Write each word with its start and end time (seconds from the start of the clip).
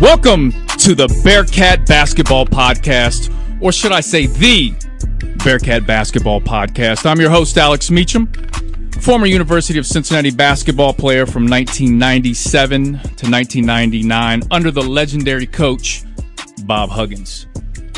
Welcome 0.00 0.52
to 0.78 0.94
the 0.94 1.08
Bearcat 1.24 1.84
Basketball 1.84 2.46
Podcast, 2.46 3.34
or 3.60 3.72
should 3.72 3.90
I 3.90 3.98
say 4.00 4.26
the 4.26 4.70
Bearcat 5.42 5.88
Basketball 5.88 6.40
Podcast. 6.40 7.04
I'm 7.04 7.18
your 7.18 7.30
host, 7.30 7.58
Alex 7.58 7.90
Meacham, 7.90 8.28
former 9.00 9.26
University 9.26 9.76
of 9.76 9.84
Cincinnati 9.86 10.30
basketball 10.30 10.92
player 10.92 11.26
from 11.26 11.48
1997 11.48 12.84
to 12.84 13.00
1999 13.00 14.42
under 14.52 14.70
the 14.70 14.82
legendary 14.82 15.48
coach, 15.48 16.04
Bob 16.64 16.90
Huggins. 16.90 17.48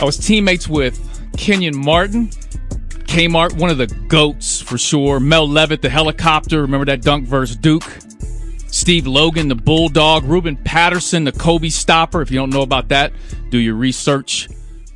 I 0.01 0.07
was 0.07 0.17
teammates 0.17 0.67
with 0.67 0.99
Kenyon 1.37 1.77
Martin, 1.77 2.29
Kmart, 3.11 3.59
one 3.59 3.69
of 3.69 3.77
the 3.77 3.89
GOATs 4.09 4.63
for 4.63 4.79
sure, 4.79 5.21
Mel 5.21 5.47
Levett, 5.47 5.83
the 5.83 5.91
helicopter, 5.91 6.63
remember 6.63 6.87
that 6.87 7.03
dunk 7.03 7.27
versus 7.27 7.57
Duke? 7.57 7.85
Steve 8.71 9.07
Logan, 9.07 9.49
the 9.49 9.55
Bulldog, 9.55 10.25
Ruben 10.25 10.57
Patterson, 10.57 11.25
the 11.25 11.33
Kobe 11.33 11.69
stopper. 11.69 12.23
If 12.23 12.31
you 12.31 12.39
don't 12.39 12.51
know 12.51 12.63
about 12.63 12.89
that, 12.89 13.13
do 13.51 13.59
your 13.59 13.75
research. 13.75 14.49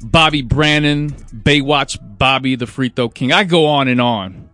Bobby 0.03 0.43
Brannen, 0.43 1.11
Baywatch 1.11 1.99
Bobby, 2.19 2.57
the 2.57 2.67
free 2.67 2.89
throw 2.89 3.09
king. 3.09 3.33
I 3.33 3.45
go 3.45 3.67
on 3.67 3.89
and 3.89 4.01
on. 4.01 4.51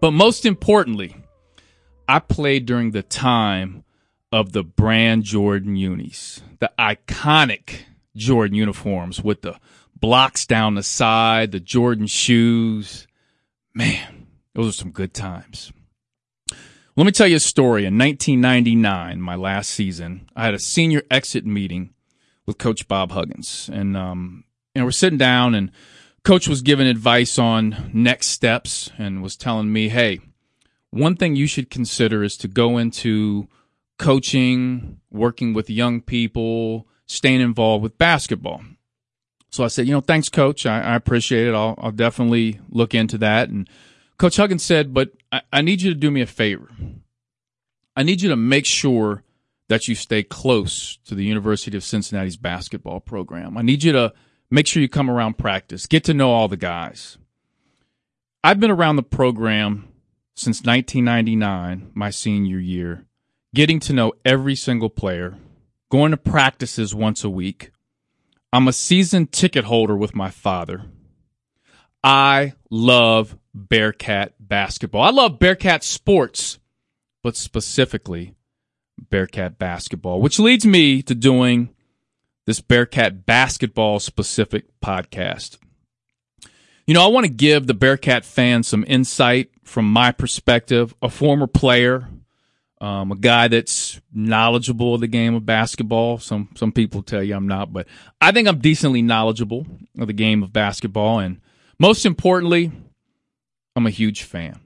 But 0.00 0.10
most 0.12 0.44
importantly, 0.44 1.16
I 2.08 2.18
played 2.18 2.66
during 2.66 2.90
the 2.90 3.02
time 3.02 3.84
of 4.32 4.52
the 4.52 4.64
brand 4.64 5.24
Jordan 5.24 5.76
unis, 5.76 6.42
the 6.58 6.70
iconic 6.78 7.82
Jordan 8.16 8.54
uniforms 8.56 9.22
with 9.22 9.42
the 9.42 9.58
blocks 9.94 10.46
down 10.46 10.74
the 10.74 10.82
side, 10.82 11.52
the 11.52 11.60
Jordan 11.60 12.06
shoes. 12.06 13.06
Man, 13.74 14.26
those 14.54 14.68
are 14.68 14.72
some 14.72 14.90
good 14.90 15.14
times. 15.14 15.72
Let 17.00 17.06
me 17.06 17.12
tell 17.12 17.28
you 17.28 17.36
a 17.36 17.40
story. 17.40 17.86
In 17.86 17.96
1999, 17.96 19.22
my 19.22 19.34
last 19.34 19.70
season, 19.70 20.28
I 20.36 20.44
had 20.44 20.52
a 20.52 20.58
senior 20.58 21.02
exit 21.10 21.46
meeting 21.46 21.94
with 22.44 22.58
Coach 22.58 22.88
Bob 22.88 23.12
Huggins, 23.12 23.70
and 23.72 23.96
um, 23.96 24.44
and 24.74 24.84
we're 24.84 24.90
sitting 24.90 25.16
down, 25.16 25.54
and 25.54 25.70
Coach 26.24 26.46
was 26.46 26.60
giving 26.60 26.86
advice 26.86 27.38
on 27.38 27.90
next 27.94 28.26
steps, 28.26 28.90
and 28.98 29.22
was 29.22 29.34
telling 29.34 29.72
me, 29.72 29.88
"Hey, 29.88 30.20
one 30.90 31.16
thing 31.16 31.36
you 31.36 31.46
should 31.46 31.70
consider 31.70 32.22
is 32.22 32.36
to 32.36 32.48
go 32.48 32.76
into 32.76 33.48
coaching, 33.98 35.00
working 35.10 35.54
with 35.54 35.70
young 35.70 36.02
people, 36.02 36.86
staying 37.06 37.40
involved 37.40 37.82
with 37.82 37.96
basketball." 37.96 38.60
So 39.48 39.64
I 39.64 39.68
said, 39.68 39.86
"You 39.86 39.94
know, 39.94 40.02
thanks, 40.02 40.28
Coach. 40.28 40.66
I, 40.66 40.82
I 40.82 40.96
appreciate 40.96 41.48
it. 41.48 41.54
I'll, 41.54 41.76
I'll 41.78 41.92
definitely 41.92 42.60
look 42.68 42.94
into 42.94 43.16
that." 43.16 43.48
And 43.48 43.70
Coach 44.20 44.36
Huggins 44.36 44.62
said, 44.62 44.92
but 44.92 45.12
I, 45.32 45.40
I 45.50 45.62
need 45.62 45.80
you 45.80 45.88
to 45.94 45.98
do 45.98 46.10
me 46.10 46.20
a 46.20 46.26
favor. 46.26 46.68
I 47.96 48.02
need 48.02 48.20
you 48.20 48.28
to 48.28 48.36
make 48.36 48.66
sure 48.66 49.24
that 49.68 49.88
you 49.88 49.94
stay 49.94 50.22
close 50.22 50.98
to 51.06 51.14
the 51.14 51.24
University 51.24 51.74
of 51.74 51.82
Cincinnati's 51.82 52.36
basketball 52.36 53.00
program. 53.00 53.56
I 53.56 53.62
need 53.62 53.82
you 53.82 53.92
to 53.92 54.12
make 54.50 54.66
sure 54.66 54.82
you 54.82 54.90
come 54.90 55.08
around 55.08 55.38
practice, 55.38 55.86
get 55.86 56.04
to 56.04 56.12
know 56.12 56.32
all 56.32 56.48
the 56.48 56.58
guys. 56.58 57.16
I've 58.44 58.60
been 58.60 58.70
around 58.70 58.96
the 58.96 59.02
program 59.02 59.88
since 60.34 60.58
1999, 60.58 61.92
my 61.94 62.10
senior 62.10 62.58
year, 62.58 63.06
getting 63.54 63.80
to 63.80 63.94
know 63.94 64.12
every 64.22 64.54
single 64.54 64.90
player, 64.90 65.38
going 65.90 66.10
to 66.10 66.18
practices 66.18 66.94
once 66.94 67.24
a 67.24 67.30
week. 67.30 67.70
I'm 68.52 68.68
a 68.68 68.74
season 68.74 69.28
ticket 69.28 69.64
holder 69.64 69.96
with 69.96 70.14
my 70.14 70.28
father. 70.28 70.82
I 72.04 72.52
love 72.68 73.38
Bearcat 73.54 74.34
basketball. 74.38 75.02
I 75.02 75.10
love 75.10 75.38
Bearcat 75.38 75.82
sports, 75.84 76.58
but 77.22 77.36
specifically 77.36 78.34
Bearcat 79.10 79.58
basketball, 79.58 80.20
which 80.20 80.38
leads 80.38 80.66
me 80.66 81.02
to 81.02 81.14
doing 81.14 81.70
this 82.46 82.60
Bearcat 82.60 83.26
basketball 83.26 84.00
specific 84.00 84.64
podcast. 84.80 85.58
You 86.86 86.94
know, 86.94 87.04
I 87.04 87.08
want 87.08 87.24
to 87.24 87.32
give 87.32 87.66
the 87.66 87.74
Bearcat 87.74 88.24
fans 88.24 88.66
some 88.66 88.84
insight 88.88 89.50
from 89.62 89.90
my 89.90 90.10
perspective, 90.10 90.94
a 91.00 91.08
former 91.08 91.46
player, 91.46 92.08
um, 92.80 93.12
a 93.12 93.16
guy 93.16 93.48
that's 93.48 94.00
knowledgeable 94.12 94.94
of 94.94 95.00
the 95.00 95.06
game 95.06 95.34
of 95.34 95.46
basketball. 95.46 96.18
Some 96.18 96.48
some 96.56 96.72
people 96.72 97.02
tell 97.02 97.22
you 97.22 97.36
I'm 97.36 97.46
not, 97.46 97.72
but 97.72 97.86
I 98.20 98.32
think 98.32 98.48
I'm 98.48 98.58
decently 98.58 99.02
knowledgeable 99.02 99.66
of 99.98 100.06
the 100.06 100.12
game 100.12 100.42
of 100.42 100.52
basketball, 100.52 101.18
and 101.20 101.40
most 101.78 102.06
importantly, 102.06 102.72
I'm 103.80 103.86
a 103.86 103.90
huge 103.90 104.24
fan. 104.24 104.60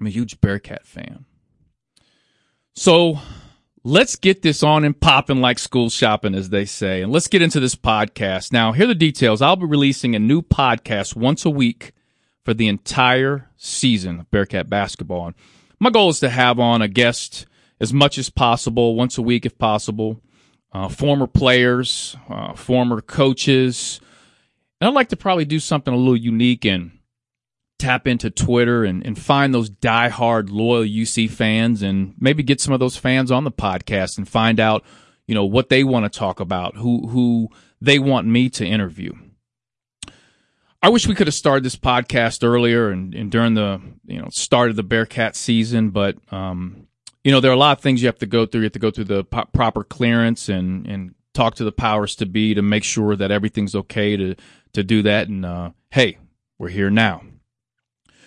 I'm 0.00 0.06
a 0.06 0.10
huge 0.10 0.40
Bearcat 0.40 0.86
fan. 0.86 1.26
So 2.74 3.18
let's 3.84 4.16
get 4.16 4.40
this 4.40 4.62
on 4.62 4.84
and 4.84 4.98
popping 4.98 5.42
like 5.42 5.58
school 5.58 5.90
shopping, 5.90 6.34
as 6.34 6.48
they 6.48 6.64
say. 6.64 7.02
And 7.02 7.12
let's 7.12 7.28
get 7.28 7.42
into 7.42 7.60
this 7.60 7.74
podcast. 7.74 8.50
Now, 8.50 8.72
here 8.72 8.84
are 8.84 8.88
the 8.88 8.94
details. 8.94 9.42
I'll 9.42 9.56
be 9.56 9.66
releasing 9.66 10.14
a 10.14 10.18
new 10.18 10.40
podcast 10.40 11.14
once 11.14 11.44
a 11.44 11.50
week 11.50 11.92
for 12.42 12.54
the 12.54 12.68
entire 12.68 13.50
season 13.58 14.20
of 14.20 14.30
Bearcat 14.30 14.70
basketball. 14.70 15.26
And 15.26 15.34
my 15.78 15.90
goal 15.90 16.08
is 16.08 16.20
to 16.20 16.30
have 16.30 16.58
on 16.58 16.80
a 16.80 16.88
guest 16.88 17.44
as 17.80 17.92
much 17.92 18.16
as 18.16 18.30
possible, 18.30 18.94
once 18.94 19.18
a 19.18 19.22
week 19.22 19.44
if 19.44 19.58
possible, 19.58 20.22
uh, 20.72 20.88
former 20.88 21.26
players, 21.26 22.16
uh, 22.30 22.54
former 22.54 23.02
coaches. 23.02 24.00
And 24.80 24.88
I'd 24.88 24.94
like 24.94 25.10
to 25.10 25.18
probably 25.18 25.44
do 25.44 25.60
something 25.60 25.92
a 25.92 25.98
little 25.98 26.16
unique 26.16 26.64
and 26.64 26.92
tap 27.82 28.06
into 28.06 28.30
Twitter 28.30 28.84
and, 28.84 29.04
and 29.04 29.18
find 29.18 29.52
those 29.52 29.68
diehard 29.68 30.50
loyal 30.50 30.84
UC 30.84 31.28
fans 31.30 31.82
and 31.82 32.14
maybe 32.18 32.44
get 32.44 32.60
some 32.60 32.72
of 32.72 32.78
those 32.78 32.96
fans 32.96 33.32
on 33.32 33.42
the 33.42 33.50
podcast 33.50 34.18
and 34.18 34.28
find 34.28 34.60
out, 34.60 34.84
you 35.26 35.34
know, 35.34 35.44
what 35.44 35.68
they 35.68 35.82
want 35.82 36.10
to 36.10 36.18
talk 36.18 36.38
about, 36.38 36.76
who 36.76 37.08
who 37.08 37.48
they 37.80 37.98
want 37.98 38.28
me 38.28 38.48
to 38.50 38.64
interview. 38.64 39.12
I 40.80 40.90
wish 40.90 41.08
we 41.08 41.14
could 41.16 41.26
have 41.26 41.34
started 41.34 41.64
this 41.64 41.76
podcast 41.76 42.44
earlier 42.44 42.90
and, 42.90 43.14
and 43.14 43.30
during 43.30 43.54
the 43.54 43.80
you 44.06 44.20
know 44.20 44.28
start 44.30 44.70
of 44.70 44.76
the 44.76 44.84
Bearcat 44.84 45.34
season, 45.34 45.90
but 45.90 46.16
um, 46.32 46.86
you 47.24 47.32
know 47.32 47.40
there 47.40 47.50
are 47.50 47.54
a 47.54 47.58
lot 47.58 47.76
of 47.76 47.82
things 47.82 48.00
you 48.00 48.06
have 48.06 48.18
to 48.18 48.26
go 48.26 48.46
through. 48.46 48.60
You 48.60 48.66
have 48.66 48.72
to 48.72 48.78
go 48.78 48.92
through 48.92 49.04
the 49.04 49.24
po- 49.24 49.48
proper 49.52 49.82
clearance 49.82 50.48
and 50.48 50.86
and 50.86 51.14
talk 51.34 51.56
to 51.56 51.64
the 51.64 51.72
powers 51.72 52.14
to 52.16 52.26
be 52.26 52.54
to 52.54 52.62
make 52.62 52.84
sure 52.84 53.16
that 53.16 53.32
everything's 53.32 53.74
okay 53.74 54.16
to 54.16 54.36
to 54.72 54.84
do 54.84 55.02
that. 55.02 55.26
And 55.28 55.44
uh, 55.44 55.70
hey, 55.90 56.18
we're 56.58 56.68
here 56.68 56.90
now. 56.90 57.22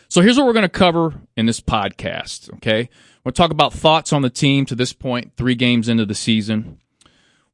So 0.08 0.22
here's 0.22 0.38
what 0.38 0.46
we're 0.46 0.54
going 0.54 0.64
to 0.64 0.70
cover 0.70 1.14
in 1.36 1.46
this 1.46 1.60
podcast. 1.60 2.54
Okay. 2.56 2.90
We'll 3.24 3.32
talk 3.32 3.52
about 3.52 3.74
thoughts 3.74 4.14
on 4.14 4.22
the 4.22 4.30
team 4.30 4.66
to 4.68 4.76
this 4.76 4.94
point, 4.94 5.34
three 5.36 5.56
games 5.56 5.90
into 5.90 6.06
the 6.06 6.16
season. 6.16 6.80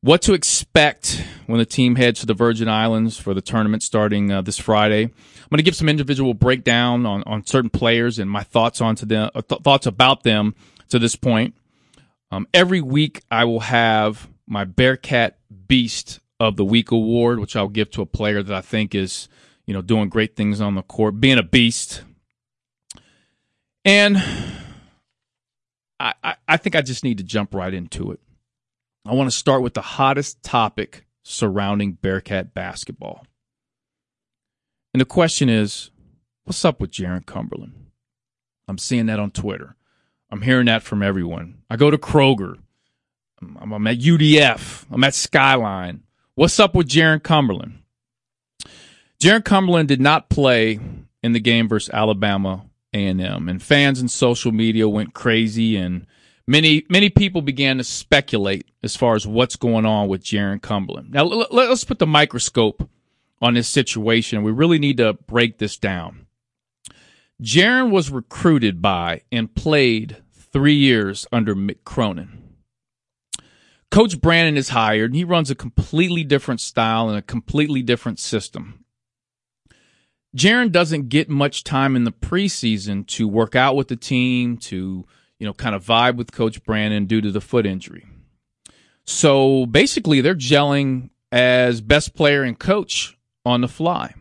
What 0.02 0.22
to 0.24 0.34
expect 0.34 1.24
when 1.46 1.60
the 1.60 1.66
team 1.66 1.96
heads 1.96 2.22
to 2.22 2.26
the 2.26 2.34
Virgin 2.34 2.68
Islands 2.68 3.20
for 3.20 3.34
the 3.34 3.42
tournament 3.42 3.84
starting 3.84 4.32
uh, 4.32 4.42
this 4.42 4.58
Friday. 4.58 5.04
I'm 5.04 5.50
going 5.50 5.58
to 5.58 5.64
give 5.64 5.76
some 5.76 5.88
individual 5.88 6.34
breakdown 6.34 7.06
on, 7.06 7.24
on 7.26 7.46
certain 7.46 7.70
players 7.70 8.18
and 8.20 8.30
my 8.30 8.44
thoughts 8.44 8.82
onto 8.82 9.06
them, 9.06 9.30
uh, 9.36 9.42
th- 9.42 9.62
thoughts 9.62 9.86
about 9.86 10.24
them 10.24 10.56
to 10.90 11.00
this 11.00 11.16
point. 11.16 11.54
Um, 12.32 12.48
every 12.54 12.82
week 12.82 13.22
I 13.30 13.46
will 13.46 13.60
have 13.62 14.28
my 14.48 14.66
Bearcat 14.66 15.38
Beast 15.68 16.20
of 16.40 16.58
the 16.58 16.66
Week 16.66 16.92
award, 16.92 17.40
which 17.40 17.56
I'll 17.56 17.70
give 17.70 17.92
to 17.92 18.02
a 18.02 18.06
player 18.06 18.42
that 18.42 18.56
I 18.56 18.62
think 18.62 18.96
is, 18.96 19.30
you 19.66 19.74
know, 19.74 19.82
doing 19.82 20.10
great 20.10 20.36
things 20.36 20.60
on 20.60 20.76
the 20.76 20.82
court, 20.82 21.22
being 21.22 21.38
a 21.38 21.44
beast, 21.44 22.04
and 23.86 24.18
I, 26.00 26.36
I, 26.48 26.58
think 26.58 26.76
I 26.76 26.82
just 26.82 27.04
need 27.04 27.20
to 27.20 27.24
jump 27.24 27.54
right 27.54 27.74
into 27.74 28.12
it. 28.12 28.20
I 29.06 29.14
want 29.14 29.30
to 29.30 29.36
start 29.36 29.62
with 29.62 29.74
the 29.74 29.82
hottest 29.82 30.42
topic 30.42 31.06
surrounding 31.24 31.94
Bearcat 31.94 32.54
basketball. 32.54 33.26
And 34.94 35.02
the 35.02 35.06
question 35.06 35.48
is, 35.50 35.92
what's 36.44 36.66
up 36.66 36.80
with 36.82 36.92
Jarron 36.92 37.26
Cumberland? 37.26 37.74
I'm 38.68 38.78
seeing 38.78 39.08
that 39.08 39.20
on 39.20 39.32
Twitter. 39.32 39.76
I'm 40.30 40.42
hearing 40.42 40.66
that 40.68 40.84
from 40.84 41.04
everyone. 41.04 41.62
I 41.70 41.76
go 41.76 41.92
to 41.92 41.98
Kroger. 41.98 42.58
I'm, 43.42 43.74
I'm 43.74 43.88
at 43.88 44.00
UDF. 44.00 44.86
I'm 44.92 45.04
at 45.04 45.14
Skyline. 45.14 46.04
What's 46.36 46.60
up 46.60 46.74
with 46.74 46.88
Jarron 46.88 47.22
Cumberland? 47.22 47.80
Jarron 49.20 49.46
Cumberland 49.46 49.88
did 49.88 50.02
not 50.02 50.30
play 50.30 50.80
in 51.22 51.34
the 51.34 51.40
game 51.40 51.68
versus 51.68 51.94
Alabama 51.94 52.66
a&M, 52.94 53.50
and 53.50 53.62
fans 53.62 54.00
and 54.00 54.12
social 54.12 54.52
media 54.52 54.88
went 54.88 55.14
crazy, 55.14 55.78
and 55.78 56.06
many 56.48 56.86
many 56.90 57.10
people 57.10 57.42
began 57.42 57.78
to 57.78 57.84
speculate 57.84 58.70
as 58.84 58.96
far 58.96 59.16
as 59.16 59.26
what's 59.28 59.56
going 59.56 59.86
on 59.86 60.08
with 60.08 60.24
Jarron 60.24 60.62
Cumberland. 60.62 61.12
Now 61.12 61.24
let's 61.24 61.84
put 61.84 62.00
the 62.00 62.08
microscope 62.08 62.90
on 63.42 63.54
this 63.54 63.68
situation. 63.68 64.44
We 64.44 64.52
really 64.52 64.80
need 64.80 64.98
to 64.98 65.14
break 65.14 65.58
this 65.58 65.78
down. 65.78 66.28
Jarron 67.42 67.90
was 67.90 68.12
recruited 68.12 68.82
by 68.82 69.22
and 69.32 69.56
played 69.56 70.18
three 70.32 70.76
years 70.76 71.26
under 71.32 71.56
Mick 71.56 71.84
Cronin. 71.84 72.38
Coach 73.90 74.22
Brannen 74.22 74.58
is 74.58 74.70
hired, 74.70 75.12
and 75.12 75.16
he 75.16 75.24
runs 75.24 75.50
a 75.50 75.56
completely 75.56 76.24
different 76.24 76.62
style 76.62 77.10
and 77.10 77.18
a 77.18 77.22
completely 77.22 77.82
different 77.82 78.20
system. 78.20 78.81
Jarron 80.36 80.72
doesn't 80.72 81.10
get 81.10 81.30
much 81.30 81.64
time 81.64 81.96
in 81.96 82.06
the 82.06 82.12
preseason 82.12 83.06
to 83.08 83.28
work 83.28 83.56
out 83.56 83.76
with 83.76 83.90
the 83.90 83.96
team, 83.96 84.58
to 84.58 85.06
you 85.40 85.48
know, 85.48 85.54
kind 85.54 85.74
of 85.74 85.84
vibe 85.84 86.18
with 86.18 86.32
Coach 86.32 86.64
Brannen 86.64 87.08
due 87.08 87.20
to 87.20 87.32
the 87.32 87.42
foot 87.42 87.66
injury. 87.66 88.06
So 89.06 89.66
basically, 89.66 90.22
they're 90.22 90.36
gelling 90.36 91.10
as 91.32 91.82
best 91.82 92.14
player 92.14 92.44
and 92.44 92.58
coach 92.58 93.18
on 93.44 93.62
the 93.62 93.68
fly. 93.68 94.14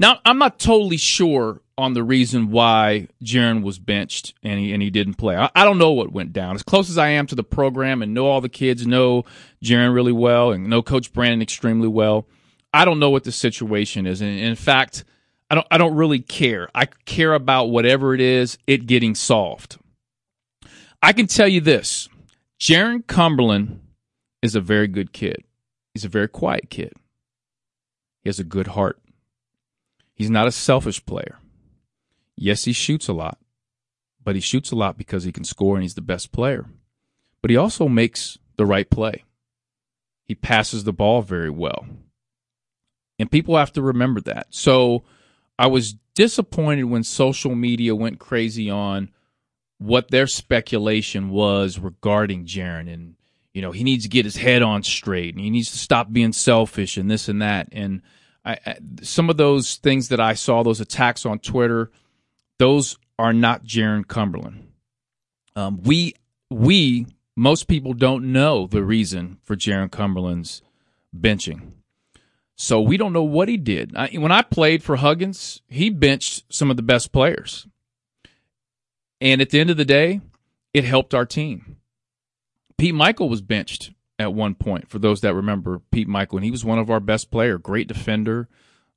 Now, 0.00 0.18
I'm 0.24 0.38
not 0.38 0.58
totally 0.58 0.96
sure 0.96 1.60
on 1.78 1.94
the 1.94 2.02
reason 2.02 2.50
why 2.50 3.06
Jarron 3.22 3.62
was 3.62 3.78
benched 3.78 4.34
and 4.42 4.58
he 4.58 4.72
and 4.72 4.82
he 4.82 4.90
didn't 4.90 5.14
play. 5.14 5.36
I, 5.36 5.50
I, 5.54 5.64
don't 5.64 5.78
know 5.78 5.92
what 5.92 6.12
went 6.12 6.32
down. 6.32 6.56
As 6.56 6.62
close 6.62 6.90
as 6.90 6.98
I 6.98 7.08
am 7.08 7.26
to 7.28 7.34
the 7.36 7.44
program 7.44 8.02
and 8.02 8.12
know 8.12 8.26
all 8.26 8.40
the 8.40 8.48
kids, 8.48 8.86
know 8.86 9.24
Jarron 9.64 9.94
really 9.94 10.12
well 10.12 10.50
and 10.50 10.68
know 10.68 10.82
Coach 10.82 11.12
Brannen 11.12 11.40
extremely 11.40 11.88
well, 11.88 12.26
I 12.72 12.84
don't 12.84 12.98
know 12.98 13.10
what 13.10 13.24
the 13.24 13.32
situation 13.32 14.06
is. 14.06 14.20
And 14.20 14.38
in 14.38 14.56
fact, 14.56 15.04
I 15.50 15.54
don't 15.54 15.66
I 15.70 15.78
don't 15.78 15.94
really 15.94 16.20
care. 16.20 16.68
I 16.74 16.86
care 16.86 17.34
about 17.34 17.66
whatever 17.66 18.14
it 18.14 18.20
is, 18.20 18.58
it 18.66 18.86
getting 18.86 19.14
solved. 19.14 19.78
I 21.02 21.12
can 21.12 21.26
tell 21.26 21.48
you 21.48 21.60
this. 21.60 22.08
Jarron 22.58 23.06
Cumberland 23.06 23.80
is 24.40 24.54
a 24.54 24.60
very 24.60 24.88
good 24.88 25.12
kid. 25.12 25.44
He's 25.92 26.04
a 26.04 26.08
very 26.08 26.28
quiet 26.28 26.70
kid. 26.70 26.92
He 28.22 28.28
has 28.28 28.38
a 28.38 28.44
good 28.44 28.68
heart. 28.68 29.00
He's 30.14 30.30
not 30.30 30.46
a 30.46 30.52
selfish 30.52 31.04
player. 31.04 31.38
Yes, 32.36 32.64
he 32.64 32.72
shoots 32.72 33.08
a 33.08 33.12
lot, 33.12 33.38
but 34.22 34.36
he 34.36 34.40
shoots 34.40 34.70
a 34.70 34.76
lot 34.76 34.96
because 34.96 35.24
he 35.24 35.32
can 35.32 35.44
score 35.44 35.74
and 35.74 35.82
he's 35.82 35.94
the 35.96 36.00
best 36.00 36.32
player. 36.32 36.66
But 37.40 37.50
he 37.50 37.56
also 37.56 37.88
makes 37.88 38.38
the 38.56 38.64
right 38.64 38.88
play. 38.88 39.24
He 40.24 40.34
passes 40.34 40.84
the 40.84 40.92
ball 40.92 41.22
very 41.22 41.50
well. 41.50 41.84
And 43.22 43.30
people 43.30 43.56
have 43.56 43.72
to 43.74 43.82
remember 43.82 44.20
that. 44.22 44.48
So 44.50 45.04
I 45.56 45.68
was 45.68 45.94
disappointed 46.14 46.82
when 46.84 47.04
social 47.04 47.54
media 47.54 47.94
went 47.94 48.18
crazy 48.18 48.68
on 48.68 49.10
what 49.78 50.10
their 50.10 50.26
speculation 50.26 51.30
was 51.30 51.78
regarding 51.78 52.46
Jarron 52.46 52.92
and 52.92 53.14
you 53.54 53.62
know 53.62 53.70
he 53.70 53.84
needs 53.84 54.02
to 54.02 54.10
get 54.10 54.24
his 54.24 54.36
head 54.36 54.60
on 54.60 54.82
straight 54.82 55.34
and 55.34 55.44
he 55.44 55.50
needs 55.50 55.70
to 55.70 55.78
stop 55.78 56.12
being 56.12 56.32
selfish 56.32 56.96
and 56.96 57.08
this 57.08 57.28
and 57.28 57.42
that 57.42 57.68
and 57.70 58.02
I, 58.44 58.58
I, 58.66 58.76
some 59.02 59.30
of 59.30 59.36
those 59.36 59.76
things 59.76 60.08
that 60.08 60.18
I 60.18 60.34
saw 60.34 60.64
those 60.64 60.80
attacks 60.80 61.24
on 61.24 61.38
Twitter 61.38 61.92
those 62.58 62.98
are 63.18 63.32
not 63.32 63.64
Jarron 63.64 64.06
Cumberland. 64.06 64.72
Um, 65.54 65.80
we 65.82 66.14
we 66.50 67.06
most 67.36 67.68
people 67.68 67.94
don't 67.94 68.32
know 68.32 68.66
the 68.66 68.82
reason 68.82 69.38
for 69.44 69.54
Jarron 69.54 69.92
Cumberland's 69.92 70.62
benching. 71.16 71.72
So 72.56 72.80
we 72.80 72.96
don't 72.96 73.12
know 73.12 73.22
what 73.22 73.48
he 73.48 73.56
did. 73.56 73.96
I, 73.96 74.08
when 74.08 74.32
I 74.32 74.42
played 74.42 74.82
for 74.82 74.96
Huggins, 74.96 75.62
he 75.68 75.90
benched 75.90 76.44
some 76.52 76.70
of 76.70 76.76
the 76.76 76.82
best 76.82 77.12
players. 77.12 77.66
And 79.20 79.40
at 79.40 79.50
the 79.50 79.60
end 79.60 79.70
of 79.70 79.76
the 79.76 79.84
day, 79.84 80.20
it 80.74 80.84
helped 80.84 81.14
our 81.14 81.26
team. 81.26 81.76
Pete 82.76 82.94
Mickeal 82.94 83.28
was 83.28 83.40
benched 83.40 83.92
at 84.18 84.34
one 84.34 84.54
point, 84.54 84.88
for 84.88 84.98
those 84.98 85.20
that 85.22 85.34
remember 85.34 85.80
Pete 85.90 86.08
Mickeal, 86.08 86.34
and 86.34 86.44
he 86.44 86.50
was 86.50 86.64
one 86.64 86.78
of 86.78 86.90
our 86.90 87.00
best 87.00 87.30
player, 87.30 87.58
great 87.58 87.88
defender. 87.88 88.48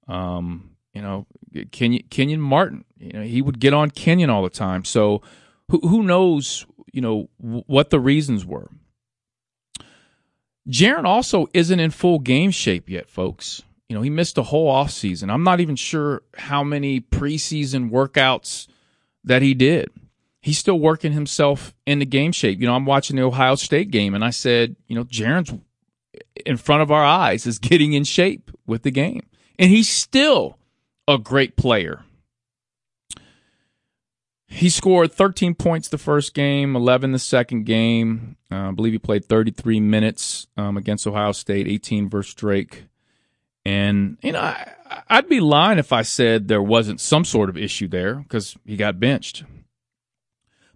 Um, 0.07 0.75
you 0.93 1.01
know, 1.01 1.25
Kenyon, 1.71 2.03
Kenyon 2.09 2.41
Martin. 2.41 2.85
You 2.97 3.13
know, 3.13 3.21
he 3.23 3.41
would 3.41 3.59
get 3.59 3.73
on 3.73 3.91
Kenyon 3.91 4.29
all 4.29 4.43
the 4.43 4.49
time. 4.49 4.85
So 4.85 5.21
who 5.69 5.79
who 5.79 6.03
knows? 6.03 6.65
You 6.91 7.01
know 7.01 7.29
what 7.37 7.89
the 7.89 7.99
reasons 7.99 8.45
were. 8.45 8.69
Jarron 10.69 11.05
also 11.05 11.47
isn't 11.53 11.79
in 11.79 11.91
full 11.91 12.19
game 12.19 12.51
shape 12.51 12.89
yet, 12.89 13.09
folks. 13.09 13.63
You 13.89 13.95
know, 13.95 14.01
he 14.01 14.09
missed 14.09 14.37
a 14.37 14.43
whole 14.43 14.67
off 14.67 14.91
season. 14.91 15.29
I'm 15.29 15.43
not 15.43 15.59
even 15.59 15.75
sure 15.75 16.23
how 16.35 16.63
many 16.63 17.01
preseason 17.01 17.91
workouts 17.91 18.67
that 19.23 19.41
he 19.41 19.53
did. 19.53 19.91
He's 20.41 20.57
still 20.57 20.79
working 20.79 21.11
himself 21.11 21.73
into 21.85 22.05
game 22.05 22.31
shape. 22.31 22.59
You 22.59 22.67
know, 22.67 22.75
I'm 22.75 22.85
watching 22.85 23.15
the 23.15 23.23
Ohio 23.23 23.55
State 23.55 23.91
game 23.91 24.13
and 24.15 24.23
I 24.23 24.31
said, 24.31 24.75
you 24.87 24.95
know, 24.95 25.03
Jarron's 25.03 25.53
in 26.45 26.57
front 26.57 26.81
of 26.81 26.91
our 26.91 27.03
eyes 27.03 27.45
is 27.45 27.59
getting 27.59 27.93
in 27.93 28.03
shape 28.03 28.51
with 28.65 28.83
the 28.83 28.91
game. 28.91 29.27
And 29.57 29.69
he's 29.69 29.89
still 29.89 30.57
a 31.07 31.17
great 31.17 31.55
player. 31.55 32.03
He 34.55 34.69
scored 34.69 35.11
13 35.11 35.53
points 35.55 35.89
the 35.89 35.97
first 35.97 36.33
game, 36.33 36.77
11 36.77 37.11
the 37.11 37.19
second 37.19 37.65
game. 37.65 38.37
Uh, 38.49 38.69
I 38.69 38.71
believe 38.71 38.93
he 38.93 38.99
played 38.99 39.25
33 39.25 39.81
minutes 39.81 40.47
um, 40.55 40.77
against 40.77 41.05
Ohio 41.05 41.33
State, 41.33 41.67
18 41.67 42.09
versus 42.09 42.33
Drake. 42.35 42.85
And, 43.65 44.17
you 44.21 44.31
know, 44.31 44.39
I, 44.39 44.71
I'd 45.09 45.27
be 45.27 45.41
lying 45.41 45.77
if 45.77 45.91
I 45.91 46.03
said 46.03 46.47
there 46.47 46.61
wasn't 46.61 47.01
some 47.01 47.25
sort 47.25 47.49
of 47.49 47.57
issue 47.57 47.89
there 47.89 48.15
because 48.15 48.55
he 48.65 48.77
got 48.77 48.97
benched. 48.97 49.43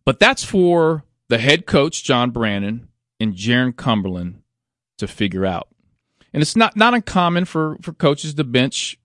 But 0.03 0.19
that's 0.19 0.43
for 0.43 1.05
the 1.29 1.37
head 1.37 1.65
coach, 1.65 2.03
John 2.03 2.31
Brannen, 2.31 2.89
and 3.17 3.33
Jarron 3.33 3.73
Cumberland 3.73 4.41
to 4.97 5.07
figure 5.07 5.45
out. 5.45 5.69
And 6.33 6.41
it's 6.41 6.57
not, 6.57 6.75
not 6.75 6.93
uncommon 6.93 7.45
for, 7.45 7.77
for 7.81 7.93
coaches 7.93 8.33
to 8.33 8.43
bench 8.43 8.99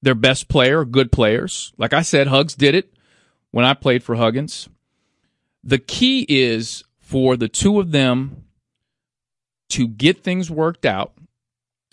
their 0.00 0.14
best 0.14 0.48
player, 0.48 0.80
or 0.80 0.84
good 0.86 1.12
players. 1.12 1.74
Like 1.76 1.92
I 1.92 2.00
said, 2.00 2.28
Hugs 2.28 2.54
did 2.54 2.74
it 2.74 2.95
when 3.56 3.64
I 3.64 3.72
played 3.72 4.02
for 4.02 4.16
Huggins. 4.16 4.68
The 5.64 5.78
key 5.78 6.26
is 6.28 6.84
for 6.98 7.38
the 7.38 7.48
two 7.48 7.80
of 7.80 7.90
them 7.90 8.44
to 9.70 9.88
get 9.88 10.22
things 10.22 10.50
worked 10.50 10.84
out 10.84 11.14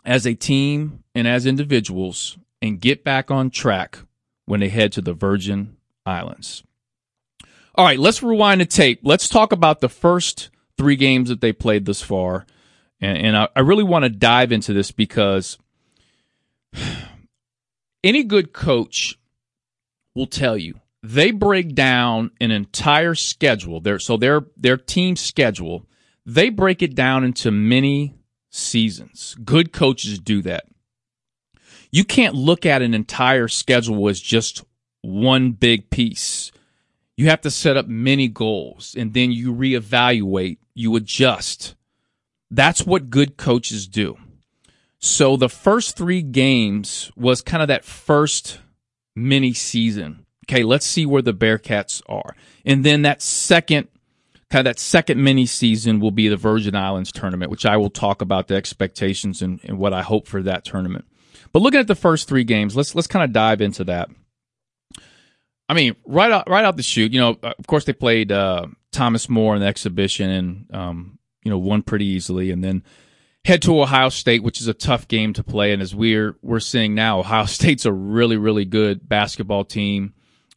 as 0.04 0.28
a 0.28 0.34
team 0.34 1.06
and 1.16 1.26
as 1.26 1.46
individuals 1.46 2.38
and 2.62 2.82
get 2.82 3.06
back 3.06 3.32
on 3.32 3.50
track 3.50 4.00
when 4.44 4.60
they 4.60 4.68
head 4.68 4.92
to 4.92 5.02
the 5.02 5.14
Virgin 5.14 5.78
Islands. 6.06 6.66
All 7.76 7.86
right, 7.86 7.98
let's 7.98 8.22
rewind 8.22 8.60
the 8.60 8.66
tape. 8.66 9.00
Let's 9.02 9.30
talk 9.30 9.54
about 9.54 9.80
the 9.80 9.88
first 9.88 10.50
three 10.78 10.98
games 10.98 11.30
that 11.30 11.40
they 11.40 11.54
played 11.54 11.86
thus 11.86 12.02
far. 12.02 12.46
And, 13.00 13.18
and 13.18 13.38
I, 13.38 13.48
I 13.56 13.62
really 13.62 13.86
want 13.86 14.04
to 14.04 14.10
dive 14.10 14.52
into 14.52 14.74
this 14.74 14.92
because 14.92 15.58
any 18.04 18.26
good 18.26 18.52
coach 18.52 19.18
will 20.14 20.28
tell 20.28 20.58
you 20.58 20.82
they 21.04 21.32
break 21.32 21.76
down 21.76 22.32
an 22.40 22.50
entire 22.50 23.14
schedule. 23.14 23.82
Their 23.82 24.00
so 24.00 24.16
their 24.16 24.42
their 24.56 24.78
team 24.78 25.18
schedule, 25.18 25.86
they 26.26 26.50
break 26.50 26.82
it 26.82 26.96
down 26.96 27.26
into 27.26 27.52
many 27.52 28.16
seasons. 28.50 29.36
Good 29.44 29.74
coaches 29.74 30.18
do 30.18 30.42
that. 30.44 30.66
You 31.92 32.06
can't 32.06 32.34
look 32.34 32.66
at 32.66 32.82
an 32.82 32.94
entire 32.94 33.48
schedule 33.48 34.08
as 34.10 34.20
just 34.20 34.64
one 35.02 35.52
big 35.52 35.90
piece. 35.90 36.52
You 37.18 37.28
have 37.28 37.42
to 37.42 37.52
set 37.52 37.78
up 37.78 37.88
many 37.88 38.28
goals 38.28 38.96
and 38.98 39.14
then 39.14 39.32
you 39.32 39.54
reevaluate, 39.54 40.58
you 40.74 40.96
adjust. 40.96 41.76
That's 42.50 42.86
what 42.86 43.12
good 43.12 43.38
coaches 43.38 43.88
do. 43.88 44.18
So 45.00 45.36
the 45.36 45.50
first 45.50 45.98
three 45.98 46.22
games 46.22 47.12
was 47.16 47.42
kind 47.42 47.62
of 47.62 47.68
that 47.68 47.84
first 47.84 48.60
mini 49.16 49.54
season. 49.54 50.23
Okay, 50.44 50.64
let's 50.64 50.86
see 50.86 51.06
where 51.06 51.22
the 51.22 51.34
Bearcats 51.34 52.02
are. 52.08 52.36
And 52.66 52.84
then 52.84 53.04
that 53.04 53.22
second 53.22 53.88
kind 54.54 54.68
of 54.68 54.76
that 54.76 54.80
second 54.80 55.24
mini 55.24 55.48
season 55.48 56.00
will 56.00 56.12
be 56.12 56.28
the 56.28 56.38
Virgin 56.38 56.76
Islands 56.76 57.12
tournament, 57.12 57.50
which 57.50 57.66
I 57.66 57.78
will 57.78 57.90
talk 57.90 58.22
about 58.22 58.48
the 58.48 58.56
expectations 58.56 59.42
and, 59.42 59.60
and 59.64 59.80
what 59.80 59.94
I 59.94 60.04
hope 60.04 60.28
for 60.28 60.44
that 60.44 60.64
tournament. 60.64 61.06
But 61.52 61.64
looking 61.64 61.80
at 61.80 61.88
the 61.88 61.96
first 61.96 62.28
three 62.28 62.44
games, 62.44 62.76
let's 62.76 62.94
let's 62.94 63.08
kind 63.08 63.24
of 63.24 63.32
dive 63.32 63.62
into 63.62 63.84
that. 63.86 64.10
I 65.70 65.74
mean, 65.74 65.96
right 66.06 66.32
out 66.32 66.50
right 66.50 66.66
out 66.66 66.78
the 66.78 66.84
shoot, 66.84 67.14
you 67.14 67.20
know, 67.20 67.38
of 67.42 67.68
course 67.68 67.86
they 67.86 67.94
played 67.94 68.32
uh, 68.32 68.68
Thomas 68.92 69.28
More 69.28 69.56
in 69.56 69.62
the 69.62 69.68
exhibition 69.68 70.30
and 70.30 70.76
um, 70.76 71.20
you 71.44 71.50
know 71.50 71.58
won 71.58 71.82
pretty 71.82 72.06
easily, 72.06 72.52
and 72.52 72.64
then 72.64 72.84
head 73.46 73.62
to 73.64 73.82
Ohio 73.82 74.10
State, 74.10 74.44
which 74.44 74.62
is 74.62 74.68
a 74.68 74.74
tough 74.74 75.08
game 75.08 75.34
to 75.34 75.44
play. 75.44 75.74
And 75.74 75.82
as 75.82 75.96
we're 75.96 76.36
we're 76.42 76.60
seeing 76.60 76.96
now, 76.96 77.20
Ohio 77.20 77.46
State's 77.48 77.86
a 77.86 77.94
really 77.94 78.38
really 78.38 78.66
good 78.66 79.08
basketball 79.08 79.64
team. 79.64 80.14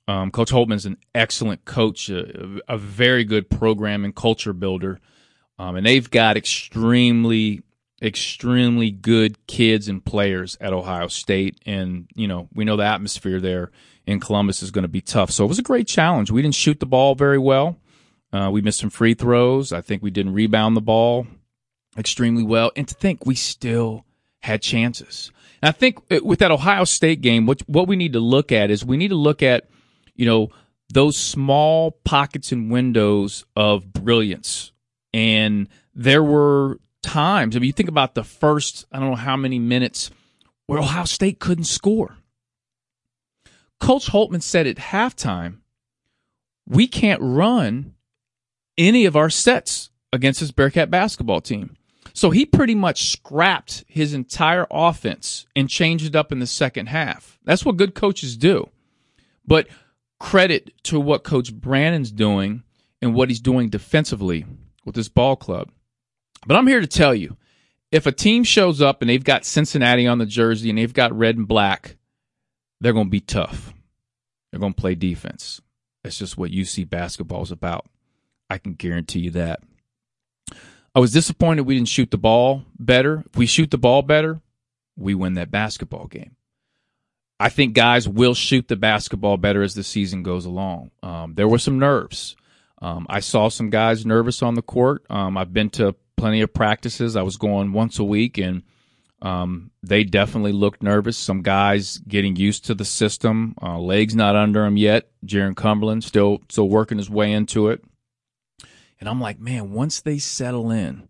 Um, 0.08 0.30
coach 0.30 0.50
Holtmann's 0.50 0.86
an 0.86 0.98
excellent 1.14 1.64
coach, 1.64 2.08
a, 2.08 2.60
a, 2.68 2.78
very 2.78 3.24
good 3.24 3.50
program 3.50 4.04
and 4.04 4.14
culture 4.14 4.52
builder, 4.52 5.00
um, 5.58 5.74
and 5.74 5.84
they've 5.84 6.08
got 6.08 6.36
extremely 6.36 7.62
extremely 8.00 8.90
good 8.90 9.44
kids 9.46 9.88
and 9.88 10.04
players 10.04 10.56
at 10.60 10.72
Ohio 10.72 11.08
State. 11.08 11.58
And 11.66 12.06
you 12.14 12.28
know 12.28 12.48
we 12.54 12.64
know 12.64 12.76
the 12.76 12.84
atmosphere 12.84 13.40
there 13.40 13.72
in 14.06 14.20
Columbus 14.20 14.62
is 14.62 14.70
going 14.70 14.82
to 14.82 14.88
be 14.88 15.00
tough. 15.00 15.30
So 15.30 15.44
it 15.44 15.48
was 15.48 15.58
a 15.58 15.62
great 15.62 15.88
challenge. 15.88 16.30
We 16.30 16.42
didn't 16.42 16.54
shoot 16.54 16.78
the 16.78 16.86
ball 16.86 17.14
very 17.14 17.38
well. 17.38 17.76
Uh, 18.32 18.50
we 18.52 18.60
missed 18.60 18.80
some 18.80 18.90
free 18.90 19.14
throws. 19.14 19.72
I 19.72 19.80
think 19.80 20.02
we 20.02 20.10
didn't 20.10 20.34
rebound 20.34 20.76
the 20.76 20.82
ball 20.82 21.26
extremely 21.96 22.42
well. 22.42 22.70
And 22.76 22.86
to 22.88 22.94
think 22.94 23.24
we 23.26 23.34
still 23.34 24.04
had 24.40 24.62
chances. 24.62 25.30
And 25.62 25.68
I 25.68 25.72
think 25.72 25.98
uh, 26.10 26.20
with 26.22 26.38
that 26.40 26.50
Ohio 26.50 26.84
State 26.84 27.20
game, 27.20 27.46
what 27.46 27.62
what 27.66 27.88
we 27.88 27.96
need 27.96 28.12
to 28.12 28.20
look 28.20 28.52
at 28.52 28.70
is 28.70 28.84
we 28.84 28.96
need 28.96 29.08
to 29.08 29.16
look 29.16 29.42
at, 29.42 29.68
you 30.16 30.26
know, 30.26 30.50
those 30.92 31.16
small 31.16 31.92
pockets 32.04 32.52
and 32.52 32.70
windows 32.70 33.44
of 33.54 33.92
brilliance. 33.92 34.72
And 35.12 35.68
there 35.94 36.22
were 36.22 36.80
times, 37.02 37.56
I 37.56 37.58
mean, 37.58 37.68
you 37.68 37.72
think 37.72 37.88
about 37.88 38.14
the 38.14 38.24
first, 38.24 38.86
I 38.92 38.98
don't 38.98 39.10
know 39.10 39.16
how 39.16 39.36
many 39.36 39.58
minutes 39.58 40.10
where 40.66 40.78
Ohio 40.78 41.04
State 41.04 41.38
couldn't 41.38 41.64
score. 41.64 42.18
Coach 43.80 44.08
Holtmann 44.08 44.42
said 44.42 44.66
at 44.66 44.76
halftime, 44.76 45.58
we 46.66 46.86
can't 46.86 47.20
run 47.22 47.94
any 48.76 49.04
of 49.04 49.16
our 49.16 49.30
sets 49.30 49.90
against 50.12 50.40
this 50.40 50.50
Bearcat 50.50 50.90
basketball 50.90 51.40
team. 51.40 51.76
So 52.12 52.30
he 52.30 52.46
pretty 52.46 52.74
much 52.74 53.10
scrapped 53.10 53.84
his 53.86 54.14
entire 54.14 54.66
offense 54.70 55.46
and 55.54 55.68
changed 55.68 56.06
it 56.06 56.16
up 56.16 56.32
in 56.32 56.38
the 56.38 56.46
second 56.46 56.86
half. 56.86 57.38
That's 57.44 57.64
what 57.64 57.76
good 57.76 57.94
coaches 57.94 58.36
do. 58.36 58.70
But 59.46 59.68
credit 60.18 60.72
to 60.84 60.98
what 61.00 61.24
Coach 61.24 61.52
Brannen's 61.52 62.10
doing 62.10 62.62
and 63.02 63.14
what 63.14 63.28
he's 63.28 63.40
doing 63.40 63.68
defensively 63.68 64.44
with 64.84 64.94
this 64.94 65.08
ball 65.08 65.36
club. 65.36 65.70
But 66.46 66.56
I'm 66.56 66.66
here 66.66 66.80
to 66.80 66.86
tell 66.86 67.14
you 67.14 67.36
if 67.92 68.06
a 68.06 68.12
team 68.12 68.44
shows 68.44 68.80
up 68.80 69.00
and 69.00 69.08
they've 69.08 69.22
got 69.22 69.44
Cincinnati 69.44 70.06
on 70.06 70.18
the 70.18 70.26
jersey 70.26 70.70
and 70.70 70.78
they've 70.78 70.92
got 70.92 71.16
red 71.16 71.36
and 71.36 71.48
black, 71.48 71.96
they're 72.80 72.92
going 72.92 73.06
to 73.06 73.10
be 73.10 73.20
tough. 73.20 73.72
They're 74.50 74.60
going 74.60 74.74
to 74.74 74.80
play 74.80 74.94
defense. 74.94 75.60
That's 76.02 76.18
just 76.18 76.38
what 76.38 76.50
UC 76.50 76.88
basketball 76.88 77.42
is 77.42 77.50
about. 77.50 77.86
I 78.48 78.58
can 78.58 78.74
guarantee 78.74 79.20
you 79.20 79.30
that. 79.30 79.60
I 80.94 81.00
was 81.00 81.12
disappointed 81.12 81.62
we 81.62 81.74
didn't 81.74 81.88
shoot 81.88 82.10
the 82.10 82.16
ball 82.16 82.64
better. 82.78 83.24
If 83.26 83.36
we 83.36 83.46
shoot 83.46 83.70
the 83.70 83.78
ball 83.78 84.02
better, 84.02 84.40
we 84.96 85.14
win 85.14 85.34
that 85.34 85.50
basketball 85.50 86.06
game. 86.06 86.35
I 87.38 87.48
think 87.50 87.74
guys 87.74 88.08
will 88.08 88.34
shoot 88.34 88.68
the 88.68 88.76
basketball 88.76 89.36
better 89.36 89.62
as 89.62 89.74
the 89.74 89.82
season 89.82 90.22
goes 90.22 90.46
along. 90.46 90.90
Um, 91.02 91.34
there 91.34 91.48
were 91.48 91.58
some 91.58 91.78
nerves. 91.78 92.34
Um, 92.80 93.06
I 93.08 93.20
saw 93.20 93.48
some 93.48 93.70
guys 93.70 94.06
nervous 94.06 94.42
on 94.42 94.54
the 94.54 94.62
court. 94.62 95.04
Um, 95.10 95.36
I've 95.36 95.52
been 95.52 95.70
to 95.70 95.94
plenty 96.16 96.40
of 96.40 96.52
practices. 96.52 97.16
I 97.16 97.22
was 97.22 97.36
going 97.36 97.72
once 97.72 97.98
a 97.98 98.04
week, 98.04 98.38
and 98.38 98.62
um, 99.22 99.70
they 99.82 100.04
definitely 100.04 100.52
looked 100.52 100.82
nervous. 100.82 101.16
Some 101.16 101.42
guys 101.42 101.98
getting 101.98 102.36
used 102.36 102.66
to 102.66 102.74
the 102.74 102.84
system. 102.84 103.54
Uh, 103.62 103.78
legs 103.78 104.14
not 104.14 104.36
under 104.36 104.62
them 104.62 104.76
yet. 104.76 105.08
Jarron 105.24 105.56
Cumberland 105.56 106.04
still 106.04 106.42
still 106.48 106.68
working 106.68 106.98
his 106.98 107.10
way 107.10 107.32
into 107.32 107.68
it. 107.68 107.82
And 108.98 109.08
I'm 109.08 109.20
like, 109.20 109.38
man, 109.38 109.72
once 109.72 110.00
they 110.00 110.18
settle 110.18 110.70
in, 110.70 111.08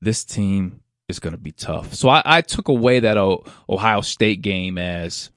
this 0.00 0.24
team 0.24 0.80
is 1.08 1.20
going 1.20 1.32
to 1.34 1.38
be 1.40 1.52
tough. 1.52 1.94
So 1.94 2.08
I, 2.08 2.22
I 2.24 2.40
took 2.42 2.68
away 2.68 3.00
that 3.00 3.16
Ohio 3.68 4.00
State 4.00 4.42
game 4.42 4.76
as, 4.76 5.30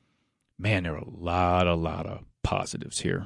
man, 0.62 0.84
there 0.84 0.94
are 0.94 0.98
a 0.98 1.10
lot, 1.10 1.68
a 1.68 1.75
lot 1.75 2.06
of 2.06 2.24
positives 2.44 3.00
here. 3.00 3.25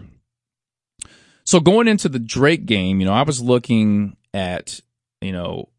So 1.45 1.59
going 1.59 1.87
into 1.87 2.09
the 2.09 2.19
Drake 2.19 2.65
game, 2.65 2.99
you 2.99 3.05
know, 3.05 3.13
I 3.13 3.23
was 3.23 3.41
looking 3.41 4.17
at, 4.33 4.79
you 5.21 5.31
know, 5.31 5.69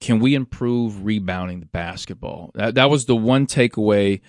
can 0.00 0.18
we 0.18 0.34
improve 0.34 1.04
rebounding 1.04 1.60
the 1.60 1.66
basketball? 1.66 2.50
That, 2.54 2.74
that 2.74 2.90
was 2.90 3.06
the 3.06 3.14
one 3.14 3.46
takeaway 3.46 4.20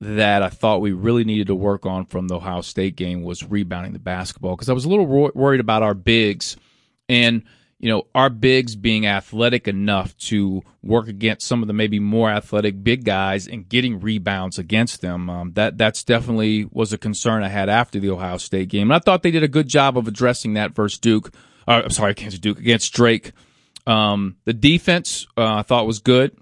that 0.00 0.42
I 0.42 0.48
thought 0.48 0.80
we 0.80 0.90
really 0.90 1.22
needed 1.22 1.46
to 1.46 1.54
work 1.54 1.86
on 1.86 2.06
from 2.06 2.26
the 2.26 2.36
Ohio 2.36 2.60
State 2.62 2.96
game 2.96 3.22
was 3.22 3.44
rebounding 3.44 3.92
the 3.92 4.00
basketball 4.00 4.56
because 4.56 4.68
I 4.68 4.72
was 4.72 4.84
a 4.84 4.88
little 4.88 5.06
worried 5.06 5.60
about 5.60 5.82
our 5.82 5.94
bigs 5.94 6.56
and– 7.08 7.44
you 7.82 7.88
know, 7.88 8.06
our 8.14 8.30
bigs 8.30 8.76
being 8.76 9.06
athletic 9.06 9.66
enough 9.66 10.16
to 10.16 10.62
work 10.84 11.08
against 11.08 11.46
some 11.48 11.62
of 11.62 11.66
the 11.66 11.74
maybe 11.74 11.98
more 11.98 12.30
athletic 12.30 12.82
big 12.84 13.04
guys 13.04 13.48
and 13.48 13.68
getting 13.68 13.98
rebounds 13.98 14.56
against 14.56 15.00
them. 15.00 15.28
Um, 15.28 15.52
that 15.54 15.78
that's 15.78 16.04
definitely 16.04 16.68
was 16.70 16.92
a 16.92 16.98
concern 16.98 17.42
I 17.42 17.48
had 17.48 17.68
after 17.68 17.98
the 17.98 18.10
Ohio 18.10 18.38
State 18.38 18.68
game. 18.68 18.92
And 18.92 18.94
I 18.94 19.00
thought 19.00 19.24
they 19.24 19.32
did 19.32 19.42
a 19.42 19.48
good 19.48 19.66
job 19.66 19.98
of 19.98 20.06
addressing 20.06 20.54
that 20.54 20.76
versus 20.76 21.00
Duke. 21.00 21.34
Uh, 21.66 21.82
I'm 21.84 21.90
sorry, 21.90 22.12
against 22.12 22.40
Duke 22.40 22.60
against 22.60 22.92
Drake. 22.92 23.32
Um, 23.84 24.36
the 24.44 24.52
defense 24.52 25.26
uh, 25.36 25.56
I 25.56 25.62
thought 25.62 25.86
was 25.86 25.98
good. 25.98 26.38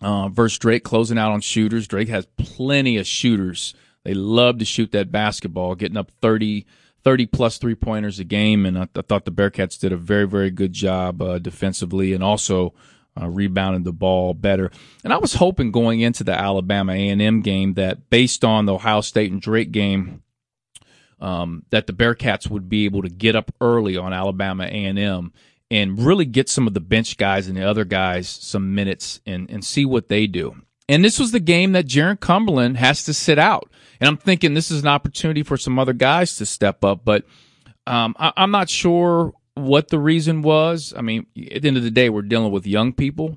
Uh, 0.00 0.30
versus 0.30 0.58
Drake 0.58 0.82
closing 0.82 1.18
out 1.18 1.32
on 1.32 1.42
shooters. 1.42 1.86
Drake 1.86 2.08
has 2.08 2.26
plenty 2.38 2.96
of 2.96 3.06
shooters. 3.06 3.74
They 4.04 4.14
love 4.14 4.58
to 4.58 4.64
shoot 4.64 4.90
that 4.92 5.12
basketball, 5.12 5.74
getting 5.76 5.96
up 5.96 6.10
30, 6.22 6.66
30 7.04 7.26
plus 7.26 7.58
three 7.58 7.74
pointers 7.74 8.18
a 8.18 8.24
game, 8.24 8.66
and 8.66 8.78
I, 8.78 8.88
I, 8.94 9.02
thought 9.02 9.24
the 9.24 9.32
Bearcats 9.32 9.78
did 9.78 9.92
a 9.92 9.96
very, 9.96 10.26
very 10.26 10.50
good 10.50 10.72
job 10.72 11.20
uh, 11.20 11.38
defensively 11.38 12.12
and 12.12 12.22
also 12.22 12.74
uh, 13.20 13.28
rebounding 13.28 13.82
the 13.82 13.92
ball 13.92 14.34
better. 14.34 14.70
And 15.04 15.12
I 15.12 15.18
was 15.18 15.34
hoping 15.34 15.72
going 15.72 16.00
into 16.00 16.24
the 16.24 16.32
Alabama 16.32 16.92
A&M 16.92 17.42
game 17.42 17.74
that 17.74 18.08
based 18.10 18.44
on 18.44 18.66
the 18.66 18.74
Ohio 18.74 19.00
State 19.00 19.32
and 19.32 19.42
Drake 19.42 19.72
game, 19.72 20.22
um, 21.20 21.64
that 21.70 21.86
the 21.86 21.92
Bearcats 21.92 22.48
would 22.50 22.68
be 22.68 22.84
able 22.84 23.02
to 23.02 23.08
get 23.08 23.36
up 23.36 23.52
early 23.60 23.96
on 23.96 24.12
Alabama 24.12 24.64
A&M 24.64 25.32
and 25.70 26.04
really 26.04 26.24
get 26.24 26.48
some 26.48 26.66
of 26.66 26.74
the 26.74 26.80
bench 26.80 27.16
guys 27.16 27.48
and 27.48 27.56
the 27.56 27.62
other 27.62 27.84
guys 27.84 28.28
some 28.28 28.74
minutes 28.74 29.20
and, 29.24 29.48
and 29.50 29.64
see 29.64 29.84
what 29.84 30.08
they 30.08 30.26
do. 30.26 30.56
And 30.88 31.04
this 31.04 31.18
was 31.18 31.32
the 31.32 31.40
game 31.40 31.72
that 31.72 31.86
Jarron 31.86 32.18
Cumberland 32.18 32.76
has 32.76 33.04
to 33.04 33.14
sit 33.14 33.38
out. 33.38 33.70
And 34.00 34.08
I'm 34.08 34.16
thinking 34.16 34.54
this 34.54 34.70
is 34.70 34.82
an 34.82 34.88
opportunity 34.88 35.42
for 35.42 35.56
some 35.56 35.78
other 35.78 35.92
guys 35.92 36.36
to 36.36 36.46
step 36.46 36.84
up, 36.84 37.04
but 37.04 37.24
um, 37.86 38.14
I, 38.18 38.32
I'm 38.36 38.50
not 38.50 38.68
sure 38.68 39.32
what 39.54 39.88
the 39.88 39.98
reason 39.98 40.42
was. 40.42 40.92
I 40.96 41.02
mean, 41.02 41.26
at 41.50 41.62
the 41.62 41.68
end 41.68 41.76
of 41.76 41.82
the 41.82 41.90
day, 41.90 42.10
we're 42.10 42.22
dealing 42.22 42.52
with 42.52 42.66
young 42.66 42.92
people, 42.92 43.36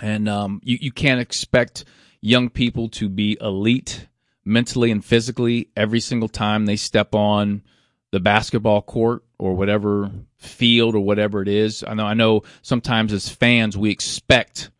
and 0.00 0.28
um, 0.28 0.60
you, 0.64 0.78
you 0.80 0.92
can't 0.92 1.20
expect 1.20 1.84
young 2.20 2.48
people 2.48 2.88
to 2.88 3.08
be 3.08 3.36
elite 3.40 4.08
mentally 4.44 4.90
and 4.90 5.04
physically 5.04 5.68
every 5.76 6.00
single 6.00 6.28
time 6.28 6.66
they 6.66 6.76
step 6.76 7.14
on 7.14 7.62
the 8.10 8.20
basketball 8.20 8.82
court 8.82 9.24
or 9.38 9.54
whatever 9.54 10.10
field 10.36 10.94
or 10.94 11.00
whatever 11.00 11.42
it 11.42 11.48
is. 11.48 11.84
I 11.86 11.94
know 11.94 12.06
I 12.06 12.14
know 12.14 12.42
sometimes 12.62 13.12
as 13.12 13.28
fans 13.28 13.76
we 13.76 13.90
expect 13.90 14.70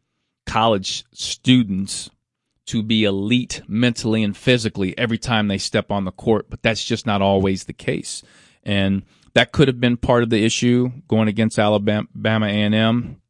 college 0.47 1.05
students 1.13 2.11
to 2.67 2.83
be 2.83 3.05
elite 3.05 3.63
mentally 3.69 4.23
and 4.23 4.37
physically 4.37 4.97
every 4.97 5.19
time 5.19 5.49
they 5.49 5.59
step 5.59 5.91
on 5.91 6.05
the 6.05 6.13
court, 6.13 6.49
but 6.49 6.63
that's 6.63 6.85
just 6.85 7.07
not 7.07 7.21
always 7.21 7.65
the 7.65 7.73
case. 7.73 8.23
And 8.63 9.03
that 9.35 9.53
could 9.53 9.69
have 9.69 9.81
been 9.81 9.97
part 9.97 10.23
of 10.23 10.31
the 10.31 10.45
issue 10.45 10.91
going 11.09 11.29
against 11.29 11.59
Alabama 11.59 12.47
A&M. 12.47 13.21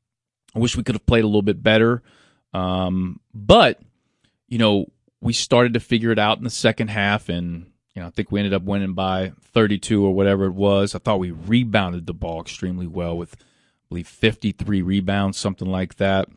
I 0.54 0.58
wish 0.58 0.76
we 0.76 0.84
could 0.84 0.94
have 0.94 1.06
played 1.06 1.24
a 1.24 1.26
little 1.26 1.42
bit 1.42 1.62
better. 1.62 2.02
Um, 2.52 3.20
but, 3.34 3.80
you 4.46 4.58
know, 4.58 4.86
we 5.20 5.32
started 5.32 5.74
to 5.74 5.80
figure 5.80 6.12
it 6.12 6.18
out 6.18 6.38
in 6.38 6.44
the 6.44 6.50
second 6.50 6.88
half 6.88 7.28
and 7.28 7.66
you 7.94 8.02
know, 8.02 8.08
I 8.08 8.10
think 8.10 8.32
we 8.32 8.40
ended 8.40 8.54
up 8.54 8.62
winning 8.62 8.94
by 8.94 9.32
32 9.52 10.04
or 10.04 10.12
whatever 10.12 10.46
it 10.46 10.54
was. 10.54 10.94
I 10.94 10.98
thought 10.98 11.20
we 11.20 11.30
rebounded 11.30 12.06
the 12.06 12.14
ball 12.14 12.40
extremely 12.40 12.88
well 12.88 13.16
with, 13.16 13.36
I 13.36 13.44
believe, 13.88 14.08
53 14.08 14.82
rebounds, 14.82 15.38
something 15.38 15.68
like 15.68 15.96
that. 15.96 16.28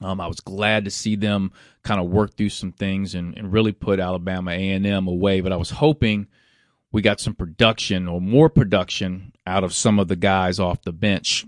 Um, 0.00 0.20
I 0.20 0.26
was 0.26 0.40
glad 0.40 0.84
to 0.84 0.90
see 0.90 1.16
them 1.16 1.52
kind 1.82 2.00
of 2.00 2.08
work 2.08 2.36
through 2.36 2.50
some 2.50 2.72
things 2.72 3.14
and, 3.14 3.36
and 3.36 3.52
really 3.52 3.72
put 3.72 3.98
Alabama 3.98 4.50
A&M 4.50 5.06
away. 5.06 5.40
But 5.40 5.52
I 5.52 5.56
was 5.56 5.70
hoping 5.70 6.26
we 6.92 7.02
got 7.02 7.20
some 7.20 7.34
production 7.34 8.06
or 8.08 8.20
more 8.20 8.48
production 8.48 9.32
out 9.46 9.64
of 9.64 9.74
some 9.74 9.98
of 9.98 10.08
the 10.08 10.16
guys 10.16 10.60
off 10.60 10.82
the 10.82 10.92
bench, 10.92 11.46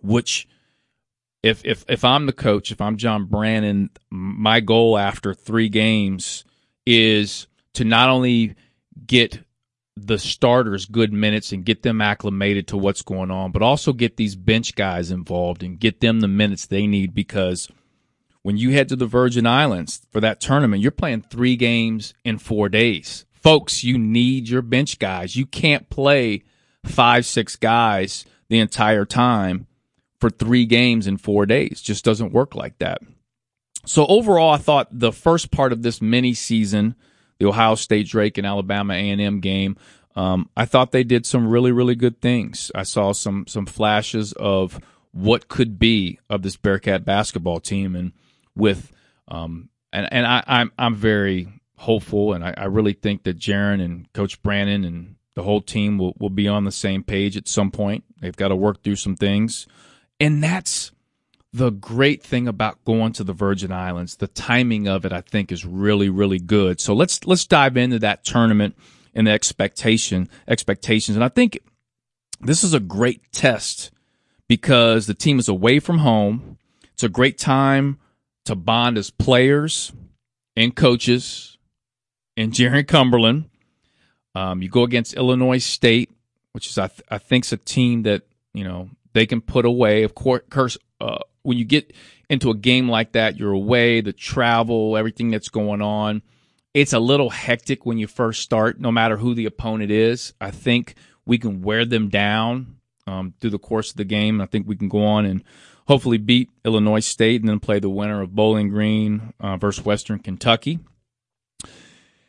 which 0.00 0.48
if 1.42 1.64
if 1.64 1.84
if 1.88 2.04
I'm 2.04 2.26
the 2.26 2.32
coach, 2.32 2.70
if 2.70 2.80
I'm 2.80 2.96
John 2.96 3.26
Brannen, 3.26 3.90
my 4.10 4.60
goal 4.60 4.98
after 4.98 5.34
three 5.34 5.68
games 5.68 6.44
is 6.86 7.46
to 7.74 7.84
not 7.84 8.08
only 8.08 8.54
get 9.06 9.40
the 9.96 10.18
starters 10.18 10.86
good 10.86 11.12
minutes 11.12 11.52
and 11.52 11.64
get 11.64 11.82
them 11.82 12.00
acclimated 12.00 12.66
to 12.68 12.76
what's 12.76 13.02
going 13.02 13.30
on, 13.30 13.52
but 13.52 13.62
also 13.62 13.92
get 13.92 14.16
these 14.16 14.36
bench 14.36 14.74
guys 14.74 15.10
involved 15.10 15.62
and 15.62 15.78
get 15.78 16.00
them 16.00 16.20
the 16.20 16.28
minutes 16.28 16.66
they 16.66 16.86
need 16.86 17.14
because 17.14 17.68
when 18.42 18.56
you 18.56 18.72
head 18.72 18.88
to 18.88 18.96
the 18.96 19.06
Virgin 19.06 19.46
Islands 19.46 20.06
for 20.10 20.20
that 20.20 20.40
tournament, 20.40 20.82
you're 20.82 20.90
playing 20.90 21.22
three 21.22 21.56
games 21.56 22.14
in 22.24 22.38
four 22.38 22.68
days. 22.68 23.26
Folks, 23.32 23.84
you 23.84 23.98
need 23.98 24.48
your 24.48 24.62
bench 24.62 24.98
guys. 24.98 25.36
You 25.36 25.46
can't 25.46 25.90
play 25.90 26.42
five, 26.84 27.26
six 27.26 27.56
guys 27.56 28.24
the 28.48 28.60
entire 28.60 29.04
time 29.04 29.66
for 30.20 30.30
three 30.30 30.64
games 30.64 31.06
in 31.06 31.18
four 31.18 31.44
days. 31.44 31.82
Just 31.82 32.04
doesn't 32.04 32.32
work 32.32 32.54
like 32.54 32.78
that. 32.78 33.00
So 33.84 34.06
overall, 34.06 34.52
I 34.52 34.58
thought 34.58 34.88
the 34.90 35.12
first 35.12 35.50
part 35.50 35.72
of 35.72 35.82
this 35.82 36.00
mini 36.00 36.32
season– 36.32 36.94
the 37.42 37.48
Ohio 37.48 37.74
State 37.74 38.06
Drake 38.06 38.38
and 38.38 38.46
Alabama 38.46 38.94
A&M 38.94 39.40
game. 39.40 39.76
Um, 40.14 40.48
I 40.56 40.64
thought 40.64 40.92
they 40.92 41.02
did 41.02 41.26
some 41.26 41.48
really 41.48 41.72
really 41.72 41.96
good 41.96 42.20
things. 42.20 42.70
I 42.74 42.84
saw 42.84 43.12
some 43.12 43.46
some 43.48 43.66
flashes 43.66 44.32
of 44.34 44.78
what 45.10 45.48
could 45.48 45.78
be 45.78 46.20
of 46.30 46.42
this 46.42 46.56
Bearcat 46.56 47.04
basketball 47.04 47.58
team, 47.58 47.96
and 47.96 48.12
with 48.54 48.92
um, 49.26 49.70
and 49.92 50.08
and 50.12 50.24
I, 50.24 50.44
I'm 50.46 50.70
I'm 50.78 50.94
very 50.94 51.48
hopeful, 51.78 52.32
and 52.32 52.44
I, 52.44 52.54
I 52.56 52.64
really 52.66 52.92
think 52.92 53.24
that 53.24 53.38
Jarron 53.38 53.82
and 53.82 54.12
Coach 54.12 54.40
Brannen 54.42 54.84
and 54.84 55.16
the 55.34 55.42
whole 55.42 55.62
team 55.62 55.98
will 55.98 56.14
will 56.18 56.30
be 56.30 56.46
on 56.46 56.64
the 56.64 56.70
same 56.70 57.02
page 57.02 57.36
at 57.36 57.48
some 57.48 57.72
point. 57.72 58.04
They've 58.20 58.36
got 58.36 58.48
to 58.48 58.56
work 58.56 58.84
through 58.84 58.96
some 58.96 59.16
things, 59.16 59.66
and 60.20 60.44
that's 60.44 60.91
the 61.52 61.70
great 61.70 62.22
thing 62.22 62.48
about 62.48 62.82
going 62.84 63.12
to 63.12 63.24
the 63.24 63.34
Virgin 63.34 63.72
Islands, 63.72 64.16
the 64.16 64.26
timing 64.26 64.88
of 64.88 65.04
it, 65.04 65.12
I 65.12 65.20
think, 65.20 65.52
is 65.52 65.66
really, 65.66 66.08
really 66.08 66.38
good. 66.38 66.80
So 66.80 66.94
let's 66.94 67.26
let's 67.26 67.46
dive 67.46 67.76
into 67.76 67.98
that 67.98 68.24
tournament 68.24 68.76
and 69.14 69.26
the 69.26 69.32
expectation 69.32 70.28
expectations. 70.48 71.16
And 71.16 71.24
I 71.24 71.28
think 71.28 71.58
this 72.40 72.64
is 72.64 72.72
a 72.72 72.80
great 72.80 73.32
test 73.32 73.90
because 74.48 75.06
the 75.06 75.14
team 75.14 75.38
is 75.38 75.48
away 75.48 75.78
from 75.78 75.98
home. 75.98 76.58
It's 76.94 77.02
a 77.02 77.08
great 77.08 77.38
time 77.38 77.98
to 78.46 78.54
bond 78.54 78.96
as 78.96 79.10
players 79.10 79.92
and 80.56 80.74
coaches 80.74 81.58
and 82.36 82.52
Jarron 82.54 82.88
Cumberland. 82.88 83.50
Um, 84.34 84.62
you 84.62 84.70
go 84.70 84.84
against 84.84 85.14
Illinois 85.14 85.58
State, 85.58 86.10
which 86.52 86.66
is 86.68 86.78
I, 86.78 86.86
th- 86.86 87.02
I 87.10 87.18
think 87.18 87.44
is 87.44 87.52
a 87.52 87.58
team 87.58 88.04
that 88.04 88.22
you 88.54 88.64
know 88.64 88.88
they 89.12 89.26
can 89.26 89.42
put 89.42 89.66
away. 89.66 90.02
Of 90.02 90.14
course, 90.14 90.78
uh, 90.98 91.18
when 91.42 91.58
you 91.58 91.64
get 91.64 91.92
into 92.28 92.50
a 92.50 92.56
game 92.56 92.88
like 92.88 93.12
that, 93.12 93.38
you're 93.38 93.52
away, 93.52 94.00
the 94.00 94.12
travel, 94.12 94.96
everything 94.96 95.30
that's 95.30 95.48
going 95.48 95.82
on. 95.82 96.22
It's 96.74 96.92
a 96.92 97.00
little 97.00 97.30
hectic 97.30 97.84
when 97.84 97.98
you 97.98 98.06
first 98.06 98.42
start, 98.42 98.80
no 98.80 98.90
matter 98.90 99.18
who 99.18 99.34
the 99.34 99.46
opponent 99.46 99.90
is. 99.90 100.32
I 100.40 100.50
think 100.50 100.94
we 101.26 101.38
can 101.38 101.60
wear 101.62 101.84
them 101.84 102.08
down 102.08 102.76
um, 103.06 103.34
through 103.40 103.50
the 103.50 103.58
course 103.58 103.90
of 103.90 103.96
the 103.96 104.04
game. 104.04 104.40
I 104.40 104.46
think 104.46 104.66
we 104.66 104.76
can 104.76 104.88
go 104.88 105.04
on 105.04 105.26
and 105.26 105.44
hopefully 105.86 106.18
beat 106.18 106.50
Illinois 106.64 107.00
State 107.00 107.42
and 107.42 107.48
then 107.48 107.60
play 107.60 107.78
the 107.78 107.90
winner 107.90 108.22
of 108.22 108.34
Bowling 108.34 108.68
Green 108.68 109.34
uh, 109.40 109.56
versus 109.56 109.84
Western 109.84 110.18
Kentucky. 110.18 110.78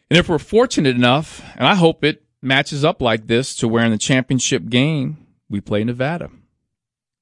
And 0.10 0.20
if 0.20 0.28
we're 0.28 0.40
fortunate 0.40 0.96
enough, 0.96 1.42
and 1.56 1.66
I 1.66 1.76
hope 1.76 2.04
it 2.04 2.24
matches 2.42 2.84
up 2.84 3.02
like 3.02 3.28
this 3.28 3.56
to 3.56 3.68
where 3.68 3.86
in 3.86 3.92
the 3.92 3.98
championship 3.98 4.68
game 4.70 5.26
we 5.50 5.62
play 5.62 5.84
Nevada, 5.84 6.30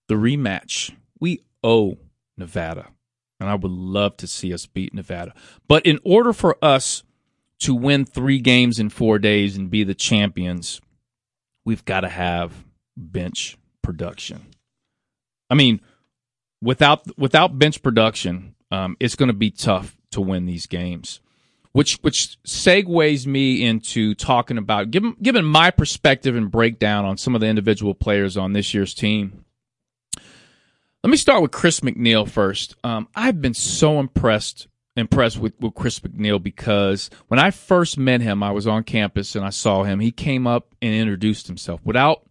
the 0.07 0.15
rematch. 0.15 0.93
We 1.19 1.43
owe 1.63 1.97
Nevada, 2.37 2.89
and 3.39 3.49
I 3.49 3.55
would 3.55 3.71
love 3.71 4.17
to 4.17 4.27
see 4.27 4.53
us 4.53 4.65
beat 4.65 4.93
Nevada. 4.93 5.33
But 5.67 5.85
in 5.85 5.99
order 6.03 6.33
for 6.33 6.57
us 6.63 7.03
to 7.59 7.75
win 7.75 8.05
three 8.05 8.39
games 8.39 8.79
in 8.79 8.89
four 8.89 9.19
days 9.19 9.55
and 9.55 9.69
be 9.69 9.83
the 9.83 9.95
champions, 9.95 10.81
we've 11.65 11.85
got 11.85 12.01
to 12.01 12.09
have 12.09 12.65
bench 12.97 13.57
production. 13.81 14.47
I 15.49 15.55
mean, 15.55 15.81
without 16.61 17.05
without 17.17 17.59
bench 17.59 17.81
production, 17.81 18.55
um, 18.71 18.95
it's 18.99 19.15
going 19.15 19.27
to 19.27 19.33
be 19.33 19.51
tough 19.51 19.97
to 20.11 20.21
win 20.21 20.45
these 20.45 20.65
games. 20.65 21.19
Which 21.73 21.99
which 22.01 22.37
segues 22.45 23.25
me 23.25 23.63
into 23.65 24.13
talking 24.15 24.57
about 24.57 24.91
given 24.91 25.15
given 25.21 25.45
my 25.45 25.71
perspective 25.71 26.35
and 26.35 26.51
breakdown 26.51 27.05
on 27.05 27.17
some 27.17 27.33
of 27.33 27.41
the 27.41 27.47
individual 27.47 27.93
players 27.93 28.35
on 28.35 28.53
this 28.53 28.73
year's 28.73 28.93
team. 28.93 29.45
Let 31.03 31.09
me 31.09 31.17
start 31.17 31.41
with 31.41 31.49
Chris 31.49 31.79
McNeal 31.79 32.29
first. 32.29 32.75
Um, 32.83 33.07
I've 33.15 33.41
been 33.41 33.55
so 33.55 33.99
impressed 33.99 34.67
impressed 34.95 35.37
with, 35.37 35.53
with 35.59 35.73
Chris 35.73 35.99
McNeal 36.01 36.41
because 36.41 37.09
when 37.27 37.39
I 37.39 37.49
first 37.49 37.97
met 37.97 38.21
him, 38.21 38.43
I 38.43 38.51
was 38.51 38.67
on 38.67 38.83
campus 38.83 39.35
and 39.35 39.43
I 39.43 39.49
saw 39.49 39.83
him. 39.83 39.99
He 39.99 40.11
came 40.11 40.45
up 40.45 40.75
and 40.81 40.93
introduced 40.93 41.47
himself 41.47 41.81
without 41.83 42.27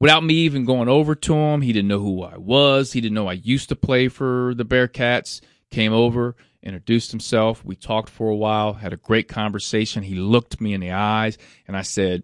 without 0.00 0.24
me 0.24 0.34
even 0.34 0.64
going 0.64 0.88
over 0.88 1.14
to 1.14 1.34
him. 1.34 1.60
He 1.60 1.72
didn't 1.72 1.88
know 1.88 1.98
who 1.98 2.22
I 2.22 2.38
was. 2.38 2.92
He 2.92 3.02
didn't 3.02 3.14
know 3.14 3.28
I 3.28 3.34
used 3.34 3.68
to 3.70 3.76
play 3.76 4.08
for 4.08 4.54
the 4.54 4.64
Bearcats. 4.64 5.42
Came 5.70 5.92
over, 5.92 6.34
introduced 6.62 7.10
himself. 7.10 7.62
We 7.62 7.76
talked 7.76 8.08
for 8.08 8.30
a 8.30 8.36
while, 8.36 8.72
had 8.72 8.94
a 8.94 8.96
great 8.96 9.28
conversation. 9.28 10.02
He 10.02 10.14
looked 10.14 10.62
me 10.62 10.72
in 10.72 10.80
the 10.80 10.92
eyes, 10.92 11.36
and 11.66 11.76
I 11.76 11.82
said, 11.82 12.22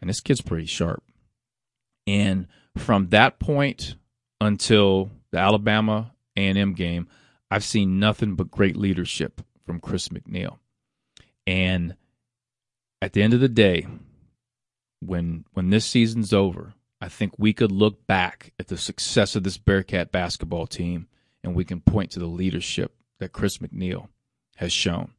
and 0.00 0.10
this 0.10 0.20
kid's 0.20 0.42
pretty 0.42 0.66
sharp. 0.66 1.02
And 2.06 2.46
from 2.76 3.08
that 3.08 3.38
point 3.38 3.94
until 4.46 5.10
the 5.30 5.38
Alabama 5.38 6.12
A&M 6.36 6.72
game, 6.74 7.08
I've 7.50 7.64
seen 7.64 7.98
nothing 7.98 8.34
but 8.34 8.50
great 8.50 8.76
leadership 8.76 9.42
from 9.64 9.80
Chris 9.80 10.08
McNeal. 10.08 10.58
And 11.46 11.96
at 13.00 13.12
the 13.12 13.22
end 13.22 13.34
of 13.34 13.40
the 13.40 13.48
day, 13.48 13.86
when 15.00 15.44
when 15.52 15.70
this 15.70 15.84
season's 15.84 16.32
over, 16.32 16.74
I 17.00 17.08
think 17.08 17.34
we 17.36 17.52
could 17.52 17.72
look 17.72 18.06
back 18.06 18.52
at 18.58 18.68
the 18.68 18.78
success 18.78 19.34
of 19.34 19.42
this 19.42 19.58
Bearcat 19.58 20.12
basketball 20.12 20.66
team 20.66 21.08
and 21.42 21.54
we 21.54 21.64
can 21.64 21.80
point 21.80 22.12
to 22.12 22.20
the 22.20 22.26
leadership 22.26 22.94
that 23.18 23.32
Chris 23.32 23.58
McNeal 23.58 24.08
has 24.56 24.72
shown. 24.72 25.12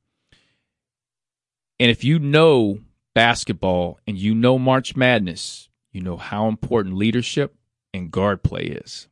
And 1.79 1.91
if 1.91 2.03
you 2.03 2.19
know 2.19 2.79
basketball 3.13 3.99
and 4.07 4.17
you 4.17 4.33
know 4.33 4.57
March 4.57 4.95
Madness, 4.95 5.67
you 5.91 6.01
know 6.01 6.17
how 6.17 6.47
important 6.47 6.95
leadership 6.95 7.55
and 7.93 8.11
guard 8.11 8.43
play 8.43 8.63
is. 8.63 9.07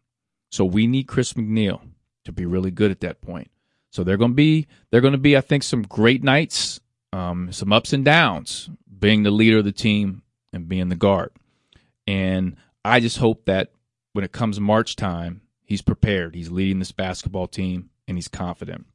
So 0.52 0.66
we 0.66 0.86
need 0.86 1.08
Chris 1.08 1.34
McNeal 1.34 1.82
to 2.26 2.32
be 2.32 2.46
really 2.46 2.72
good 2.72 2.92
at 2.92 3.00
that 3.00 3.22
point. 3.22 3.50
So 3.90 4.04
they're 4.04 4.18
going 4.18 4.32
to 4.32 4.36
be 4.36 4.68
they're 4.90 5.02
going 5.02 5.14
to 5.14 5.18
be 5.18 5.36
I 5.36 5.42
think 5.42 5.64
some 5.64 5.82
great 5.84 6.24
nights, 6.24 6.80
um, 7.12 7.52
some 7.52 7.74
ups 7.74 7.94
and 7.94 8.06
downs 8.06 8.70
being 9.00 9.24
the 9.24 9.32
leader 9.32 9.60
of 9.60 9.66
the 9.66 9.72
team 9.72 10.22
and 10.54 10.68
being 10.68 10.90
the 10.90 10.96
guard. 10.96 11.32
And 12.08 12.58
I 12.86 13.00
just 13.00 13.18
hope 13.18 13.46
that 13.46 13.72
when 14.14 14.26
it 14.26 14.32
comes 14.32 14.60
March 14.60 14.96
time, 14.96 15.42
he's 15.64 15.82
prepared. 15.82 16.36
He's 16.36 16.52
leading 16.52 16.80
this 16.80 16.92
basketball 16.92 17.48
team 17.48 17.90
and 18.08 18.18
he's 18.18 18.28
confident. 18.28 18.86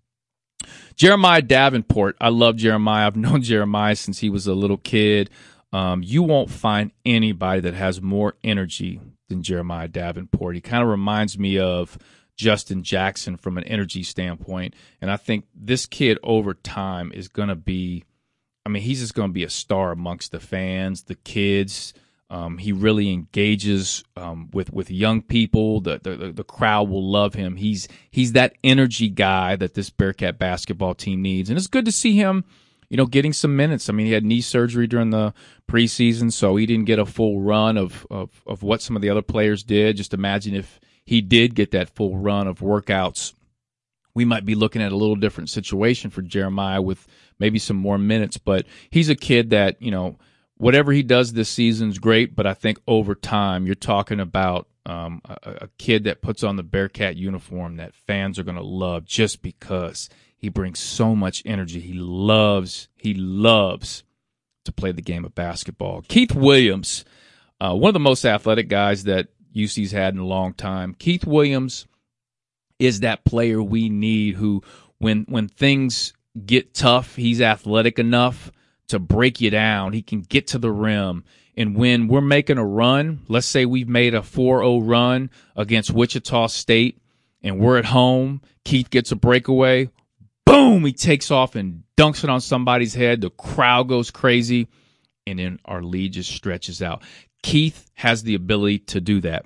Jeremiah 0.94 1.42
Davenport, 1.42 2.16
I 2.20 2.28
love 2.28 2.56
Jeremiah. 2.56 3.06
I've 3.06 3.16
known 3.16 3.42
Jeremiah 3.42 3.96
since 3.96 4.18
he 4.18 4.30
was 4.30 4.46
a 4.46 4.54
little 4.54 4.78
kid. 4.78 5.30
Um, 5.72 6.02
you 6.02 6.22
won't 6.22 6.50
find 6.50 6.92
anybody 7.04 7.60
that 7.60 7.74
has 7.74 8.00
more 8.00 8.34
energy 8.44 9.00
than 9.28 9.42
Jeremiah 9.42 9.88
Davenport. 9.88 10.54
He 10.54 10.60
kind 10.60 10.82
of 10.82 10.88
reminds 10.88 11.38
me 11.38 11.58
of 11.58 11.98
Justin 12.36 12.82
Jackson 12.82 13.36
from 13.36 13.58
an 13.58 13.64
energy 13.64 14.02
standpoint. 14.02 14.74
And 15.00 15.10
I 15.10 15.16
think 15.16 15.46
this 15.54 15.86
kid 15.86 16.18
over 16.22 16.54
time 16.54 17.12
is 17.12 17.28
going 17.28 17.48
to 17.48 17.56
be 17.56 18.04
I 18.66 18.68
mean, 18.68 18.82
he's 18.82 18.98
just 18.98 19.14
going 19.14 19.28
to 19.30 19.32
be 19.32 19.44
a 19.44 19.50
star 19.50 19.92
amongst 19.92 20.32
the 20.32 20.40
fans, 20.40 21.04
the 21.04 21.14
kids. 21.14 21.94
Um, 22.28 22.58
he 22.58 22.72
really 22.72 23.12
engages 23.12 24.02
um, 24.16 24.50
with 24.52 24.72
with 24.72 24.90
young 24.90 25.22
people. 25.22 25.80
The, 25.80 26.00
the 26.02 26.32
the 26.32 26.42
crowd 26.42 26.88
will 26.88 27.08
love 27.08 27.34
him. 27.34 27.54
He's 27.54 27.86
he's 28.10 28.32
that 28.32 28.54
energy 28.64 29.08
guy 29.08 29.54
that 29.54 29.74
this 29.74 29.88
Bearcat 29.88 30.40
basketball 30.40 30.96
team 30.96 31.22
needs, 31.22 31.48
and 31.48 31.56
it's 31.56 31.68
good 31.68 31.84
to 31.84 31.92
see 31.92 32.16
him. 32.16 32.44
You 32.88 32.96
know, 32.96 33.06
getting 33.06 33.32
some 33.32 33.56
minutes. 33.56 33.88
I 33.88 33.92
mean, 33.92 34.06
he 34.06 34.12
had 34.12 34.24
knee 34.24 34.40
surgery 34.40 34.86
during 34.86 35.10
the 35.10 35.34
preseason, 35.68 36.32
so 36.32 36.56
he 36.56 36.66
didn't 36.66 36.86
get 36.86 36.98
a 36.98 37.06
full 37.06 37.40
run 37.40 37.76
of 37.76 38.06
of, 38.10 38.42
of 38.46 38.62
what 38.62 38.82
some 38.82 38.96
of 38.96 39.02
the 39.02 39.10
other 39.10 39.22
players 39.22 39.62
did. 39.64 39.96
Just 39.96 40.14
imagine 40.14 40.54
if 40.54 40.80
he 41.04 41.20
did 41.20 41.54
get 41.54 41.72
that 41.72 41.90
full 41.90 42.16
run 42.16 42.46
of 42.46 42.60
workouts 42.60 43.34
we 44.16 44.24
might 44.24 44.46
be 44.46 44.54
looking 44.54 44.80
at 44.80 44.92
a 44.92 44.96
little 44.96 45.14
different 45.14 45.50
situation 45.50 46.08
for 46.08 46.22
Jeremiah 46.22 46.80
with 46.80 47.06
maybe 47.38 47.58
some 47.58 47.76
more 47.76 47.98
minutes. 47.98 48.38
But 48.38 48.64
he's 48.88 49.10
a 49.10 49.14
kid 49.14 49.50
that, 49.50 49.80
you 49.80 49.90
know, 49.90 50.16
whatever 50.56 50.90
he 50.90 51.02
does 51.02 51.34
this 51.34 51.50
season 51.50 51.90
is 51.90 51.98
great. 51.98 52.34
But 52.34 52.46
I 52.46 52.54
think 52.54 52.80
over 52.88 53.14
time, 53.14 53.66
you're 53.66 53.74
talking 53.74 54.18
about 54.18 54.68
um, 54.86 55.20
a, 55.26 55.36
a, 55.44 55.68
kid 55.76 56.04
that 56.04 56.22
puts 56.22 56.42
on 56.42 56.56
the 56.56 56.62
Bearcat 56.62 57.16
uniform 57.16 57.76
that 57.76 57.94
fans 57.94 58.38
are 58.38 58.42
going 58.42 58.56
to 58.56 58.62
love 58.62 59.04
just 59.04 59.42
because 59.42 60.08
he 60.36 60.48
brings 60.48 60.78
so 60.78 61.14
much 61.14 61.42
energy. 61.44 61.80
He 61.80 61.94
loves, 61.94 62.88
he 62.96 63.14
loves 63.14 64.04
to 64.64 64.72
play 64.72 64.92
the 64.92 65.02
game 65.02 65.24
of 65.24 65.34
basketball. 65.34 66.02
Keith 66.08 66.34
Williams, 66.34 67.04
uh, 67.60 67.74
one 67.74 67.90
of 67.90 67.94
the 67.94 68.00
most 68.00 68.24
athletic 68.24 68.68
guys 68.68 69.04
that 69.04 69.28
UC's 69.56 69.92
had 69.92 70.14
in 70.14 70.20
a 70.20 70.26
long 70.26 70.52
time. 70.52 70.94
Keith 70.94 71.26
Williams 71.26 71.86
is 72.78 73.00
that 73.00 73.24
player 73.24 73.62
we 73.62 73.88
need 73.88 74.34
who 74.34 74.62
when 74.98 75.24
when 75.28 75.48
things 75.48 76.12
get 76.44 76.74
tough, 76.74 77.16
he's 77.16 77.40
athletic 77.40 77.98
enough 77.98 78.52
to 78.88 78.98
break 78.98 79.40
you 79.40 79.50
down. 79.50 79.92
He 79.92 80.02
can 80.02 80.20
get 80.20 80.48
to 80.48 80.58
the 80.58 80.70
rim. 80.70 81.24
And 81.56 81.74
when 81.74 82.08
we're 82.08 82.20
making 82.20 82.58
a 82.58 82.66
run, 82.66 83.20
let's 83.28 83.46
say 83.46 83.64
we've 83.64 83.88
made 83.88 84.14
a 84.14 84.20
4-0 84.20 84.86
run 84.86 85.30
against 85.56 85.90
Wichita 85.90 86.48
State 86.48 87.00
and 87.42 87.58
we're 87.58 87.78
at 87.78 87.86
home, 87.86 88.42
Keith 88.64 88.90
gets 88.90 89.10
a 89.10 89.16
breakaway, 89.16 89.88
boom, 90.56 90.84
he 90.84 90.92
takes 90.92 91.30
off 91.30 91.54
and 91.54 91.82
dunks 91.96 92.24
it 92.24 92.30
on 92.30 92.40
somebody's 92.40 92.94
head. 92.94 93.20
The 93.20 93.30
crowd 93.30 93.88
goes 93.88 94.10
crazy 94.10 94.68
and 95.26 95.38
then 95.38 95.58
our 95.64 95.82
lead 95.82 96.14
just 96.14 96.30
stretches 96.30 96.80
out. 96.80 97.02
Keith 97.42 97.90
has 97.94 98.22
the 98.22 98.34
ability 98.34 98.78
to 98.80 99.00
do 99.00 99.20
that. 99.20 99.44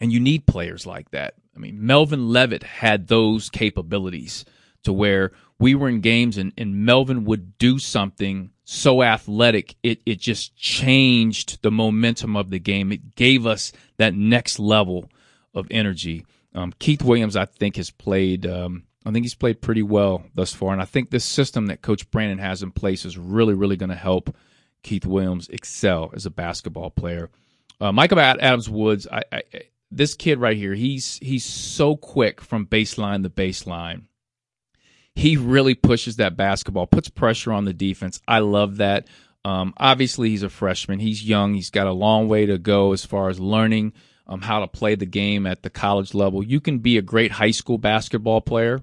And 0.00 0.12
you 0.12 0.20
need 0.20 0.46
players 0.46 0.86
like 0.86 1.10
that. 1.10 1.34
I 1.54 1.58
mean, 1.58 1.84
Melvin 1.84 2.28
Levett 2.28 2.62
had 2.62 3.08
those 3.08 3.50
capabilities 3.50 4.44
to 4.84 4.92
where 4.92 5.32
we 5.58 5.74
were 5.74 5.88
in 5.88 6.00
games 6.00 6.38
and, 6.38 6.52
and 6.56 6.84
Melvin 6.84 7.24
would 7.24 7.58
do 7.58 7.78
something 7.78 8.50
so 8.64 9.02
athletic, 9.02 9.76
it, 9.82 10.00
it 10.06 10.18
just 10.18 10.56
changed 10.56 11.62
the 11.62 11.70
momentum 11.70 12.36
of 12.36 12.50
the 12.50 12.58
game. 12.58 12.90
It 12.90 13.14
gave 13.14 13.46
us 13.46 13.70
that 13.98 14.14
next 14.14 14.58
level 14.58 15.10
of 15.54 15.66
energy. 15.70 16.24
Um, 16.54 16.72
Keith 16.78 17.02
Williams, 17.02 17.36
I 17.36 17.44
think, 17.44 17.76
has 17.76 17.90
played. 17.90 18.46
Um, 18.46 18.84
I 19.04 19.10
think 19.10 19.24
he's 19.24 19.34
played 19.34 19.60
pretty 19.60 19.82
well 19.82 20.24
thus 20.34 20.52
far, 20.54 20.72
and 20.72 20.82
I 20.82 20.84
think 20.84 21.10
this 21.10 21.24
system 21.24 21.66
that 21.66 21.82
Coach 21.82 22.10
Brannen 22.10 22.38
has 22.38 22.62
in 22.62 22.70
place 22.70 23.04
is 23.04 23.18
really, 23.18 23.54
really 23.54 23.76
going 23.76 23.90
to 23.90 23.96
help 23.96 24.34
Keith 24.82 25.06
Williams 25.06 25.48
excel 25.48 26.10
as 26.14 26.26
a 26.26 26.30
basketball 26.30 26.90
player. 26.90 27.30
Uh, 27.80 27.92
Michael 27.92 28.20
Adams 28.20 28.70
Woods, 28.70 29.08
I, 29.10 29.22
I, 29.32 29.42
this 29.90 30.14
kid 30.14 30.38
right 30.38 30.56
here, 30.56 30.74
he's 30.74 31.18
he's 31.18 31.44
so 31.44 31.96
quick 31.96 32.40
from 32.40 32.66
baseline 32.66 33.22
to 33.24 33.30
baseline. 33.30 34.02
He 35.14 35.36
really 35.36 35.74
pushes 35.74 36.16
that 36.16 36.36
basketball, 36.36 36.86
puts 36.86 37.08
pressure 37.08 37.52
on 37.52 37.64
the 37.64 37.74
defense. 37.74 38.20
I 38.26 38.38
love 38.38 38.78
that. 38.78 39.08
Um, 39.44 39.74
obviously, 39.76 40.30
he's 40.30 40.42
a 40.42 40.48
freshman. 40.48 41.00
He's 41.00 41.22
young. 41.24 41.54
He's 41.54 41.70
got 41.70 41.86
a 41.86 41.92
long 41.92 42.28
way 42.28 42.46
to 42.46 42.56
go 42.56 42.92
as 42.92 43.04
far 43.04 43.28
as 43.28 43.40
learning 43.40 43.92
um, 44.26 44.40
how 44.40 44.60
to 44.60 44.68
play 44.68 44.94
the 44.94 45.06
game 45.06 45.46
at 45.46 45.62
the 45.62 45.70
college 45.70 46.14
level. 46.14 46.42
You 46.42 46.60
can 46.60 46.78
be 46.78 46.96
a 46.96 47.02
great 47.02 47.32
high 47.32 47.50
school 47.50 47.78
basketball 47.78 48.40
player, 48.40 48.80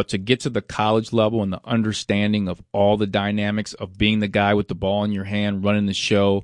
but 0.00 0.08
to 0.08 0.16
get 0.16 0.40
to 0.40 0.48
the 0.48 0.62
college 0.62 1.12
level 1.12 1.42
and 1.42 1.52
the 1.52 1.60
understanding 1.62 2.48
of 2.48 2.62
all 2.72 2.96
the 2.96 3.06
dynamics 3.06 3.74
of 3.74 3.98
being 3.98 4.20
the 4.20 4.28
guy 4.28 4.54
with 4.54 4.66
the 4.66 4.74
ball 4.74 5.04
in 5.04 5.12
your 5.12 5.24
hand, 5.24 5.62
running 5.62 5.84
the 5.84 5.92
show, 5.92 6.42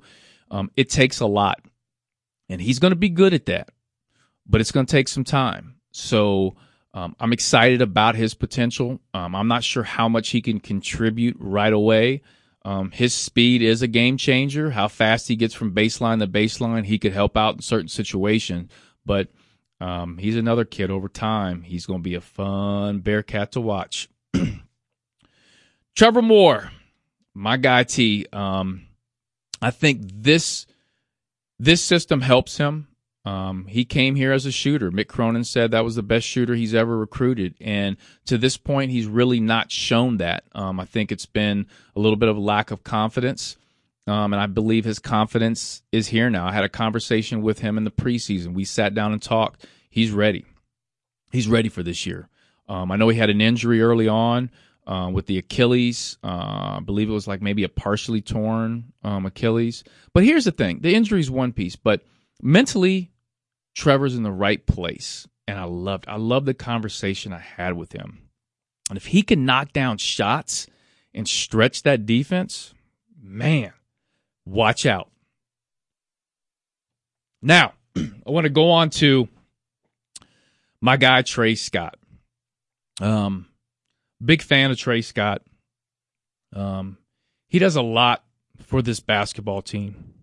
um, 0.50 0.70
it 0.76 0.90
takes 0.90 1.20
a 1.20 1.26
lot. 1.26 1.62
And 2.50 2.60
he's 2.60 2.78
going 2.78 2.92
to 2.92 2.96
be 2.96 3.08
good 3.08 3.32
at 3.32 3.46
that. 3.46 3.70
but 4.46 4.60
it's 4.60 4.72
going 4.72 4.86
to 4.86 4.90
take 4.90 5.08
some 5.08 5.24
time. 5.24 5.76
So 5.90 6.56
um, 6.94 7.16
I'm 7.18 7.32
excited 7.32 7.82
about 7.82 8.14
his 8.14 8.34
potential. 8.34 9.00
Um, 9.14 9.34
I'm 9.34 9.48
not 9.48 9.64
sure 9.64 9.82
how 9.82 10.08
much 10.08 10.30
he 10.30 10.40
can 10.40 10.60
contribute 10.60 11.36
right 11.38 11.72
away. 11.72 12.22
Um, 12.62 12.90
his 12.90 13.14
speed 13.14 13.62
is 13.62 13.82
a 13.82 13.88
game 13.88 14.16
changer. 14.16 14.70
How 14.70 14.88
fast 14.88 15.28
he 15.28 15.36
gets 15.36 15.54
from 15.54 15.74
baseline 15.74 16.18
to 16.18 16.26
baseline, 16.26 16.84
he 16.84 16.98
could 16.98 17.12
help 17.12 17.36
out 17.36 17.54
in 17.54 17.62
certain 17.62 17.88
situations. 17.88 18.70
But 19.04 19.28
um, 19.80 20.18
he's 20.18 20.36
another 20.36 20.64
kid 20.64 20.90
over 20.90 21.08
time. 21.08 21.62
He's 21.62 21.86
going 21.86 22.00
to 22.00 22.08
be 22.08 22.14
a 22.14 22.20
fun 22.20 23.00
Bearcat 23.00 23.52
to 23.52 23.60
watch. 23.60 24.08
Trevor 25.94 26.22
Moore, 26.22 26.72
my 27.34 27.56
guy 27.56 27.84
T. 27.84 28.26
Um, 28.32 28.86
I 29.60 29.70
think 29.70 30.02
this 30.02 30.66
this 31.58 31.82
system 31.82 32.20
helps 32.20 32.58
him. 32.58 32.88
Um, 33.24 33.66
he 33.66 33.84
came 33.84 34.14
here 34.14 34.32
as 34.32 34.46
a 34.46 34.52
shooter. 34.52 34.92
Mick 34.92 35.08
Cronin 35.08 35.42
said 35.42 35.72
that 35.72 35.84
was 35.84 35.96
the 35.96 36.02
best 36.02 36.26
shooter 36.26 36.54
he's 36.54 36.74
ever 36.74 36.96
recruited, 36.96 37.54
and 37.60 37.96
to 38.26 38.38
this 38.38 38.56
point, 38.56 38.92
he's 38.92 39.06
really 39.06 39.40
not 39.40 39.72
shown 39.72 40.18
that. 40.18 40.44
Um, 40.52 40.78
I 40.78 40.84
think 40.84 41.10
it's 41.10 41.26
been 41.26 41.66
a 41.96 42.00
little 42.00 42.16
bit 42.16 42.28
of 42.28 42.36
a 42.36 42.40
lack 42.40 42.70
of 42.70 42.84
confidence, 42.84 43.56
um, 44.06 44.32
and 44.32 44.40
I 44.40 44.46
believe 44.46 44.84
his 44.84 44.98
confidence 44.98 45.82
is 45.90 46.08
here 46.08 46.30
now. 46.30 46.46
I 46.46 46.52
had 46.52 46.64
a 46.64 46.68
conversation 46.68 47.42
with 47.42 47.58
him 47.58 47.76
in 47.76 47.84
the 47.84 47.90
preseason. 47.90 48.54
We 48.54 48.64
sat 48.64 48.94
down 48.94 49.12
and 49.12 49.20
talked. 49.20 49.66
He's 49.90 50.10
ready. 50.10 50.44
He's 51.32 51.48
ready 51.48 51.68
for 51.68 51.82
this 51.82 52.06
year. 52.06 52.28
Um, 52.68 52.90
I 52.90 52.96
know 52.96 53.08
he 53.08 53.18
had 53.18 53.30
an 53.30 53.40
injury 53.40 53.82
early 53.82 54.08
on 54.08 54.50
uh, 54.86 55.10
with 55.12 55.26
the 55.26 55.38
Achilles. 55.38 56.18
Uh, 56.22 56.76
I 56.76 56.80
believe 56.84 57.08
it 57.08 57.12
was 57.12 57.26
like 57.26 57.42
maybe 57.42 57.64
a 57.64 57.68
partially 57.68 58.20
torn 58.20 58.92
um, 59.02 59.26
Achilles. 59.26 59.84
But 60.12 60.24
here's 60.24 60.44
the 60.44 60.52
thing: 60.52 60.80
the 60.80 60.94
injury 60.94 61.20
is 61.20 61.30
one 61.30 61.52
piece, 61.52 61.76
but 61.76 62.02
mentally 62.40 63.10
Trevor's 63.74 64.16
in 64.16 64.22
the 64.22 64.32
right 64.32 64.64
place. 64.66 65.26
And 65.48 65.60
I 65.60 65.64
loved 65.64 66.06
I 66.08 66.16
loved 66.16 66.46
the 66.46 66.54
conversation 66.54 67.32
I 67.32 67.38
had 67.38 67.74
with 67.74 67.92
him. 67.92 68.22
And 68.88 68.96
if 68.96 69.06
he 69.06 69.22
can 69.22 69.44
knock 69.44 69.72
down 69.72 69.98
shots 69.98 70.66
and 71.14 71.28
stretch 71.28 71.82
that 71.82 72.06
defense, 72.06 72.74
man, 73.20 73.72
watch 74.46 74.86
out. 74.86 75.10
Now, 77.42 77.74
I 77.96 78.30
want 78.30 78.44
to 78.44 78.50
go 78.50 78.70
on 78.70 78.90
to 78.90 79.28
my 80.80 80.96
guy 80.96 81.22
Trey 81.22 81.54
Scott. 81.54 81.96
Um, 83.00 83.46
big 84.24 84.40
fan 84.42 84.70
of 84.70 84.78
Trey 84.78 85.02
Scott. 85.02 85.42
Um, 86.54 86.96
he 87.48 87.58
does 87.58 87.76
a 87.76 87.82
lot 87.82 88.24
for 88.62 88.80
this 88.80 89.00
basketball 89.00 89.62
team. 89.62 90.14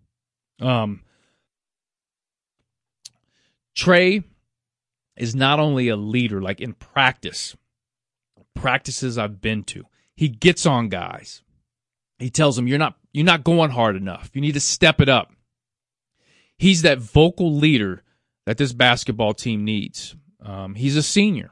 Um, 0.59 1.01
Trey 3.75 4.23
is 5.15 5.35
not 5.35 5.59
only 5.59 5.89
a 5.89 5.95
leader, 5.95 6.41
like 6.41 6.61
in 6.61 6.73
practice, 6.73 7.55
practices 8.55 9.17
I've 9.17 9.41
been 9.41 9.63
to, 9.65 9.85
he 10.15 10.29
gets 10.29 10.65
on 10.65 10.89
guys. 10.89 11.41
He 12.19 12.29
tells 12.29 12.55
them, 12.55 12.67
You're 12.67 12.79
not 12.79 12.97
you're 13.13 13.25
not 13.25 13.43
going 13.43 13.71
hard 13.71 13.95
enough. 13.95 14.29
You 14.33 14.41
need 14.41 14.53
to 14.53 14.59
step 14.59 14.99
it 14.99 15.09
up. 15.09 15.31
He's 16.57 16.81
that 16.81 16.99
vocal 16.99 17.55
leader 17.55 18.03
that 18.45 18.57
this 18.57 18.73
basketball 18.73 19.33
team 19.33 19.63
needs. 19.63 20.15
Um, 20.41 20.75
he's 20.75 20.97
a 20.97 21.03
senior. 21.03 21.51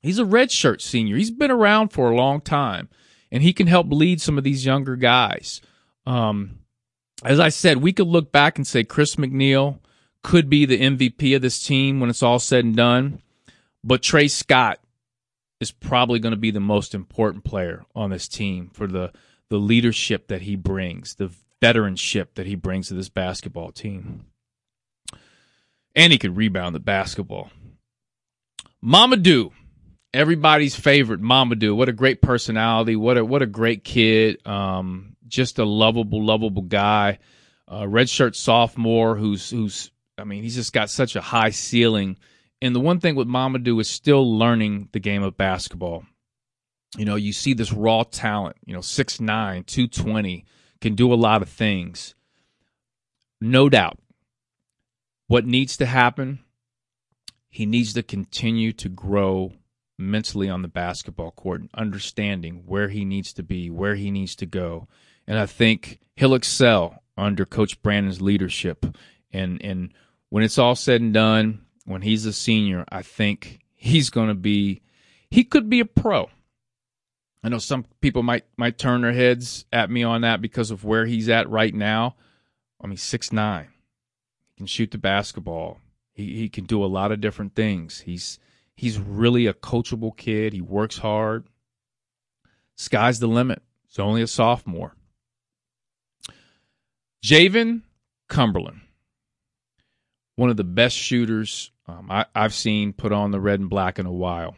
He's 0.00 0.18
a 0.18 0.24
redshirt 0.24 0.80
senior. 0.80 1.16
He's 1.16 1.30
been 1.30 1.50
around 1.50 1.90
for 1.90 2.10
a 2.10 2.16
long 2.16 2.40
time, 2.40 2.88
and 3.30 3.42
he 3.42 3.52
can 3.52 3.68
help 3.68 3.86
lead 3.90 4.20
some 4.20 4.36
of 4.36 4.44
these 4.44 4.66
younger 4.66 4.96
guys. 4.96 5.60
Um, 6.06 6.58
as 7.24 7.38
I 7.38 7.50
said, 7.50 7.78
we 7.78 7.92
could 7.92 8.08
look 8.08 8.32
back 8.32 8.58
and 8.58 8.66
say 8.66 8.82
Chris 8.82 9.16
McNeal, 9.16 9.78
could 10.22 10.48
be 10.48 10.64
the 10.64 10.80
MVP 10.80 11.34
of 11.34 11.42
this 11.42 11.64
team 11.64 12.00
when 12.00 12.10
it's 12.10 12.22
all 12.22 12.38
said 12.38 12.64
and 12.64 12.76
done. 12.76 13.20
But 13.84 14.02
Trey 14.02 14.28
Scott 14.28 14.78
is 15.60 15.72
probably 15.72 16.18
going 16.18 16.32
to 16.32 16.38
be 16.38 16.50
the 16.50 16.60
most 16.60 16.94
important 16.94 17.44
player 17.44 17.84
on 17.94 18.10
this 18.10 18.28
team 18.28 18.70
for 18.72 18.86
the 18.86 19.12
the 19.50 19.58
leadership 19.58 20.28
that 20.28 20.42
he 20.42 20.56
brings, 20.56 21.14
the 21.14 21.30
veteranship 21.60 22.34
that 22.34 22.46
he 22.46 22.54
brings 22.54 22.88
to 22.88 22.94
this 22.94 23.08
basketball 23.08 23.70
team. 23.70 24.26
And 25.94 26.12
he 26.12 26.18
could 26.18 26.36
rebound 26.36 26.74
the 26.74 26.80
basketball. 26.80 27.50
Mamadou, 28.84 29.52
everybody's 30.12 30.74
favorite 30.74 31.20
Mamadou. 31.20 31.76
What 31.76 31.88
a 31.88 31.92
great 31.92 32.22
personality. 32.22 32.96
What 32.96 33.18
a 33.18 33.24
what 33.24 33.42
a 33.42 33.46
great 33.46 33.84
kid. 33.84 34.44
Um, 34.46 35.16
just 35.28 35.58
a 35.58 35.64
lovable, 35.64 36.24
lovable 36.24 36.62
guy. 36.62 37.18
Uh, 37.68 37.82
redshirt 37.82 38.34
sophomore 38.34 39.16
who's 39.16 39.50
who's 39.50 39.90
I 40.18 40.24
mean, 40.24 40.42
he's 40.42 40.56
just 40.56 40.72
got 40.72 40.90
such 40.90 41.16
a 41.16 41.20
high 41.20 41.50
ceiling. 41.50 42.16
And 42.60 42.74
the 42.74 42.80
one 42.80 43.00
thing 43.00 43.16
with 43.16 43.28
Mamadou 43.28 43.80
is 43.80 43.88
still 43.88 44.38
learning 44.38 44.88
the 44.92 45.00
game 45.00 45.22
of 45.22 45.36
basketball. 45.36 46.04
You 46.96 47.04
know, 47.04 47.16
you 47.16 47.32
see 47.32 47.54
this 47.54 47.72
raw 47.72 48.02
talent, 48.02 48.56
you 48.66 48.74
know, 48.74 48.80
6'9, 48.80 49.66
220, 49.66 50.44
can 50.80 50.94
do 50.94 51.12
a 51.12 51.14
lot 51.14 51.42
of 51.42 51.48
things. 51.48 52.14
No 53.40 53.68
doubt. 53.68 53.98
What 55.26 55.46
needs 55.46 55.76
to 55.78 55.86
happen, 55.86 56.40
he 57.48 57.64
needs 57.64 57.94
to 57.94 58.02
continue 58.02 58.72
to 58.74 58.88
grow 58.88 59.52
mentally 59.98 60.50
on 60.50 60.62
the 60.62 60.68
basketball 60.68 61.30
court 61.30 61.62
and 61.62 61.70
understanding 61.74 62.64
where 62.66 62.88
he 62.88 63.04
needs 63.04 63.32
to 63.34 63.42
be, 63.42 63.70
where 63.70 63.94
he 63.94 64.10
needs 64.10 64.36
to 64.36 64.46
go. 64.46 64.88
And 65.26 65.38
I 65.38 65.46
think 65.46 66.00
he'll 66.16 66.34
excel 66.34 67.02
under 67.16 67.46
Coach 67.46 67.80
Brannen's 67.82 68.20
leadership 68.20 68.84
and 69.32 69.62
and 69.64 69.92
when 70.28 70.44
it's 70.44 70.58
all 70.58 70.74
said 70.74 71.00
and 71.00 71.12
done, 71.12 71.62
when 71.84 72.02
he's 72.02 72.26
a 72.26 72.32
senior, 72.32 72.84
I 72.90 73.02
think 73.02 73.60
he's 73.74 74.10
going 74.10 74.28
to 74.28 74.34
be 74.34 74.82
he 75.30 75.44
could 75.44 75.68
be 75.68 75.80
a 75.80 75.84
pro. 75.84 76.30
I 77.42 77.48
know 77.48 77.58
some 77.58 77.84
people 78.00 78.22
might 78.22 78.44
might 78.56 78.78
turn 78.78 79.02
their 79.02 79.12
heads 79.12 79.64
at 79.72 79.90
me 79.90 80.02
on 80.02 80.20
that 80.20 80.40
because 80.40 80.70
of 80.70 80.84
where 80.84 81.06
he's 81.06 81.28
at 81.28 81.50
right 81.50 81.74
now. 81.74 82.16
I 82.80 82.86
mean, 82.86 82.96
six 82.96 83.32
nine, 83.32 83.68
he 84.48 84.56
can 84.56 84.66
shoot 84.66 84.90
the 84.90 84.98
basketball. 84.98 85.80
He 86.12 86.36
he 86.36 86.48
can 86.48 86.64
do 86.64 86.84
a 86.84 86.86
lot 86.86 87.12
of 87.12 87.20
different 87.20 87.54
things. 87.54 88.00
He's 88.00 88.38
he's 88.76 88.98
really 88.98 89.46
a 89.46 89.54
coachable 89.54 90.16
kid. 90.16 90.52
He 90.52 90.60
works 90.60 90.98
hard. 90.98 91.46
Sky's 92.76 93.18
the 93.18 93.26
limit. 93.26 93.62
He's 93.86 93.98
only 93.98 94.22
a 94.22 94.26
sophomore. 94.26 94.94
Jaevin 97.24 97.82
Cumberland 98.28 98.82
one 100.36 100.50
of 100.50 100.56
the 100.56 100.64
best 100.64 100.96
shooters 100.96 101.70
um, 101.86 102.10
I, 102.10 102.26
have 102.34 102.54
seen 102.54 102.92
put 102.92 103.12
on 103.12 103.30
the 103.30 103.40
red 103.40 103.60
and 103.60 103.70
black 103.70 103.98
in 103.98 104.06
a 104.06 104.12
while. 104.12 104.56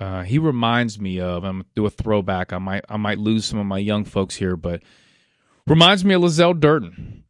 Uh, 0.00 0.22
he 0.22 0.38
reminds 0.38 0.98
me 0.98 1.20
of. 1.20 1.44
I'm 1.44 1.64
do 1.74 1.86
a 1.86 1.90
throwback. 1.90 2.52
I 2.52 2.58
might 2.58 2.84
I 2.88 2.96
might 2.96 3.18
lose 3.18 3.44
some 3.44 3.58
of 3.58 3.66
my 3.66 3.78
young 3.78 4.04
folks 4.04 4.34
here, 4.36 4.56
but 4.56 4.82
reminds 5.66 6.04
me 6.04 6.14
of 6.14 6.22
Lazelle 6.22 6.58
Durden. 6.58 7.24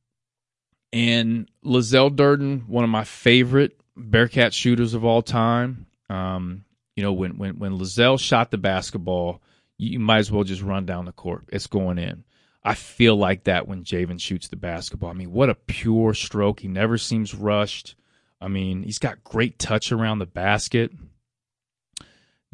And 0.92 1.48
Lazelle 1.64 2.14
Durden, 2.14 2.64
one 2.68 2.84
of 2.84 2.90
my 2.90 3.04
favorite 3.04 3.80
Bearcat 3.96 4.54
shooters 4.54 4.94
of 4.94 5.04
all 5.04 5.22
time. 5.22 5.86
Um, 6.08 6.64
you 6.96 7.02
know, 7.02 7.12
when 7.12 7.36
when 7.36 7.58
when 7.58 7.78
Lazelle 7.78 8.18
shot 8.18 8.50
the 8.50 8.58
basketball, 8.58 9.42
you 9.76 9.98
might 9.98 10.18
as 10.18 10.32
well 10.32 10.44
just 10.44 10.62
run 10.62 10.86
down 10.86 11.04
the 11.04 11.12
court. 11.12 11.44
It's 11.52 11.66
going 11.66 11.98
in. 11.98 12.24
I 12.62 12.74
feel 12.74 13.16
like 13.16 13.44
that 13.44 13.68
when 13.68 13.84
Jaevin 13.84 14.20
shoots 14.20 14.48
the 14.48 14.56
basketball. 14.56 15.10
I 15.10 15.14
mean, 15.14 15.32
what 15.32 15.50
a 15.50 15.54
pure 15.54 16.14
stroke. 16.14 16.60
He 16.60 16.68
never 16.68 16.96
seems 16.96 17.34
rushed. 17.34 17.94
I 18.40 18.48
mean, 18.48 18.82
he's 18.84 18.98
got 18.98 19.22
great 19.22 19.58
touch 19.58 19.92
around 19.92 20.18
the 20.18 20.26
basket. 20.26 20.90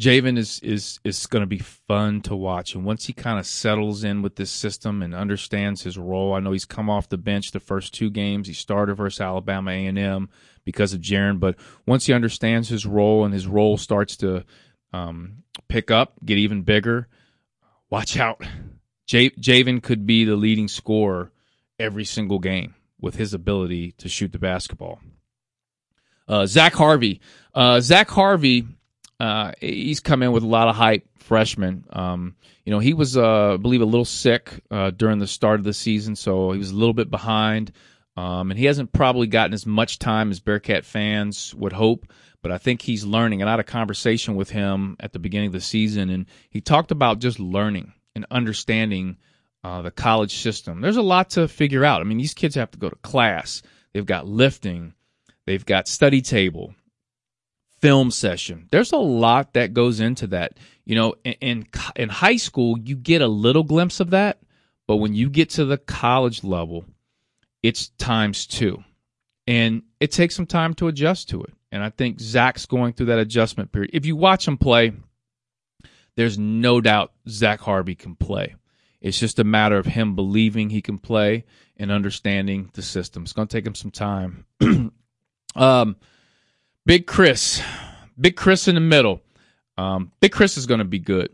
Jaevin 0.00 0.38
is 0.38 0.60
is 0.60 0.98
is 1.04 1.26
going 1.26 1.42
to 1.42 1.46
be 1.46 1.58
fun 1.58 2.22
to 2.22 2.34
watch, 2.34 2.74
and 2.74 2.84
once 2.84 3.04
he 3.04 3.12
kind 3.12 3.38
of 3.38 3.46
settles 3.46 4.02
in 4.02 4.22
with 4.22 4.36
this 4.36 4.50
system 4.50 5.02
and 5.02 5.14
understands 5.14 5.82
his 5.82 5.98
role, 5.98 6.32
I 6.32 6.40
know 6.40 6.52
he's 6.52 6.64
come 6.64 6.88
off 6.88 7.10
the 7.10 7.18
bench 7.18 7.50
the 7.50 7.60
first 7.60 7.92
two 7.92 8.08
games. 8.08 8.48
He 8.48 8.54
started 8.54 8.94
versus 8.94 9.20
Alabama 9.20 9.72
A 9.72 9.86
and 9.86 9.98
M 9.98 10.30
because 10.64 10.94
of 10.94 11.00
Jarron, 11.00 11.38
but 11.38 11.56
once 11.86 12.06
he 12.06 12.14
understands 12.14 12.68
his 12.70 12.86
role 12.86 13.24
and 13.24 13.34
his 13.34 13.46
role 13.46 13.76
starts 13.76 14.16
to 14.18 14.44
um, 14.92 15.42
pick 15.68 15.90
up, 15.90 16.14
get 16.24 16.38
even 16.38 16.62
bigger, 16.62 17.06
watch 17.90 18.18
out 18.18 18.42
J- 19.10 19.30
Jaevin 19.30 19.82
could 19.82 20.06
be 20.06 20.24
the 20.24 20.36
leading 20.36 20.68
scorer 20.68 21.32
every 21.80 22.04
single 22.04 22.38
game 22.38 22.76
with 23.00 23.16
his 23.16 23.34
ability 23.34 23.90
to 23.98 24.08
shoot 24.08 24.30
the 24.30 24.38
basketball. 24.38 25.00
Uh, 26.28 26.46
Zach 26.46 26.74
Harvey. 26.74 27.20
Uh, 27.52 27.80
Zach 27.80 28.08
Harvey, 28.08 28.68
uh, 29.20 29.52
he's 29.60 30.00
come 30.00 30.22
in 30.22 30.32
with 30.32 30.42
a 30.42 30.48
lot 30.48 30.68
of 30.68 30.74
hype, 30.74 31.06
freshman. 31.18 31.84
Um, 31.90 32.34
you 32.64 32.72
know, 32.72 32.78
he 32.78 32.94
was, 32.94 33.16
uh, 33.16 33.54
I 33.54 33.56
believe, 33.58 33.82
a 33.82 33.86
little 33.86 34.06
sick 34.06 34.62
uh, 34.70 34.90
during 34.90 35.18
the 35.18 35.26
start 35.26 35.60
of 35.60 35.64
the 35.64 35.74
season, 35.74 36.16
so 36.16 36.52
he 36.52 36.58
was 36.58 36.70
a 36.70 36.76
little 36.76 36.94
bit 36.94 37.10
behind. 37.10 37.72
Um, 38.16 38.50
and 38.50 38.58
he 38.58 38.64
hasn't 38.64 38.92
probably 38.92 39.26
gotten 39.26 39.52
as 39.52 39.66
much 39.66 39.98
time 39.98 40.30
as 40.30 40.40
Bearcat 40.40 40.84
fans 40.84 41.54
would 41.54 41.72
hope, 41.72 42.10
but 42.42 42.50
I 42.50 42.58
think 42.58 42.80
he's 42.80 43.04
learning. 43.04 43.42
And 43.42 43.48
I 43.48 43.52
had 43.52 43.60
a 43.60 43.64
conversation 43.64 44.36
with 44.36 44.50
him 44.50 44.96
at 44.98 45.12
the 45.12 45.18
beginning 45.18 45.48
of 45.48 45.52
the 45.52 45.60
season, 45.60 46.08
and 46.10 46.26
he 46.48 46.60
talked 46.62 46.90
about 46.90 47.18
just 47.18 47.38
learning 47.38 47.92
and 48.14 48.26
understanding 48.30 49.18
uh, 49.62 49.82
the 49.82 49.90
college 49.90 50.36
system. 50.36 50.80
There's 50.80 50.96
a 50.96 51.02
lot 51.02 51.30
to 51.30 51.46
figure 51.46 51.84
out. 51.84 52.00
I 52.00 52.04
mean, 52.04 52.18
these 52.18 52.34
kids 52.34 52.54
have 52.54 52.70
to 52.70 52.78
go 52.78 52.88
to 52.88 52.96
class. 52.96 53.62
They've 53.92 54.06
got 54.06 54.26
lifting. 54.26 54.94
They've 55.46 55.64
got 55.64 55.88
study 55.88 56.22
table, 56.22 56.74
film 57.80 58.10
session. 58.10 58.68
There's 58.70 58.92
a 58.92 58.98
lot 58.98 59.54
that 59.54 59.74
goes 59.74 60.00
into 60.00 60.28
that. 60.28 60.58
You 60.84 60.96
know, 60.96 61.14
in, 61.24 61.66
in, 61.96 62.08
high 62.08 62.36
school, 62.36 62.78
you 62.78 62.96
get 62.96 63.22
a 63.22 63.28
little 63.28 63.62
glimpse 63.62 64.00
of 64.00 64.10
that, 64.10 64.38
but 64.86 64.96
when 64.96 65.14
you 65.14 65.30
get 65.30 65.50
to 65.50 65.64
the 65.64 65.78
college 65.78 66.42
level, 66.42 66.84
it's 67.62 67.88
times 67.90 68.46
two, 68.46 68.82
and 69.46 69.82
it 70.00 70.12
takes 70.12 70.34
some 70.34 70.46
time 70.46 70.74
to 70.74 70.88
adjust 70.88 71.28
to 71.30 71.42
it. 71.42 71.52
And 71.72 71.82
I 71.82 71.90
think 71.90 72.18
Zach's 72.18 72.66
going 72.66 72.94
through 72.94 73.06
that 73.06 73.18
adjustment 73.18 73.70
period. 73.70 73.90
If 73.92 74.06
you 74.06 74.16
watch 74.16 74.48
him 74.48 74.58
play, 74.58 74.92
there's 76.16 76.38
no 76.38 76.80
doubt 76.80 77.12
Zach 77.28 77.60
Harvey 77.60 77.94
can 77.94 78.16
play. 78.16 78.56
It's 79.00 79.18
just 79.18 79.38
a 79.38 79.44
matter 79.44 79.78
of 79.78 79.86
him 79.86 80.14
believing 80.14 80.68
he 80.68 80.82
can 80.82 80.98
play 80.98 81.44
and 81.76 81.90
understanding 81.90 82.70
the 82.74 82.82
system. 82.82 83.22
It's 83.22 83.32
going 83.32 83.48
to 83.48 83.56
take 83.56 83.66
him 83.66 83.74
some 83.74 83.90
time. 83.90 84.44
um, 85.56 85.96
Big 86.86 87.06
Chris, 87.06 87.62
Big 88.18 88.36
Chris 88.36 88.68
in 88.68 88.74
the 88.74 88.80
middle. 88.80 89.22
Um, 89.76 90.12
big 90.20 90.32
Chris 90.32 90.56
is 90.56 90.66
going 90.66 90.78
to 90.78 90.84
be 90.84 90.98
good. 90.98 91.30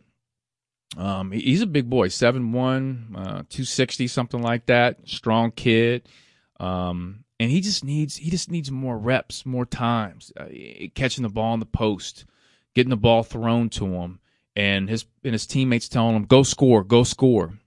Um, 0.97 1.33
he's 1.33 1.63
a 1.63 1.67
big 1.67 1.91
boy, 1.91 2.09
7'1", 2.09 3.15
uh, 3.15 3.43
260, 3.49 4.07
something 4.07 4.41
like 4.41 4.67
that. 4.67 5.09
Strong 5.09 5.53
kid. 5.53 6.09
Um, 6.61 7.25
and 7.39 7.51
he 7.51 7.61
just 7.61 7.85
needs 7.85 8.17
he 8.17 8.31
just 8.31 8.51
needs 8.51 8.71
more 8.71 8.97
reps, 8.97 9.45
more 9.45 9.67
times, 9.67 10.33
uh, 10.39 10.47
catching 10.95 11.23
the 11.23 11.29
ball 11.29 11.55
in 11.55 11.61
the 11.61 11.67
post, 11.67 12.25
getting 12.75 12.91
the 12.91 12.97
ball 12.97 13.23
thrown 13.23 13.69
to 13.71 13.87
him, 13.87 14.21
and 14.55 14.89
his 14.89 15.05
and 15.23 15.35
his 15.35 15.47
teammates 15.47 15.89
telling 15.89 16.17
him, 16.17 16.25
"Go 16.25 16.43
score, 16.43 16.83
go 16.83 17.03
score." 17.03 17.59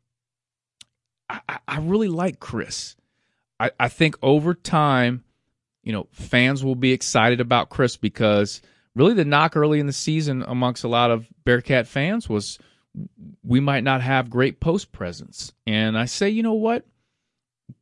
I, 1.30 1.60
I 1.68 1.78
really 1.78 2.08
like 2.08 2.40
Chris. 2.40 2.96
I, 3.60 3.70
I 3.80 3.88
think 3.90 4.16
over 4.24 4.56
time, 4.56 5.24
you 5.84 5.94
know, 5.94 6.08
fans 6.12 6.64
will 6.64 6.76
be 6.76 6.92
excited 6.92 7.42
about 7.42 7.70
Chris 7.70 7.98
because 7.98 8.62
really 8.96 9.14
the 9.14 9.26
knock 9.26 9.56
early 9.56 9.80
in 9.80 9.88
the 9.88 9.94
season 9.94 10.44
amongst 10.48 10.84
a 10.84 10.88
lot 10.90 11.12
of 11.12 11.28
Bearcat 11.46 11.88
fans 11.88 12.28
was 12.28 12.60
we 13.44 13.60
might 13.60 13.84
not 13.84 14.02
have 14.02 14.30
great 14.30 14.60
post 14.60 14.92
presence. 14.92 15.54
And 15.66 15.98
I 15.98 16.06
say, 16.06 16.30
you 16.30 16.44
know 16.44 16.54
what? 16.54 16.86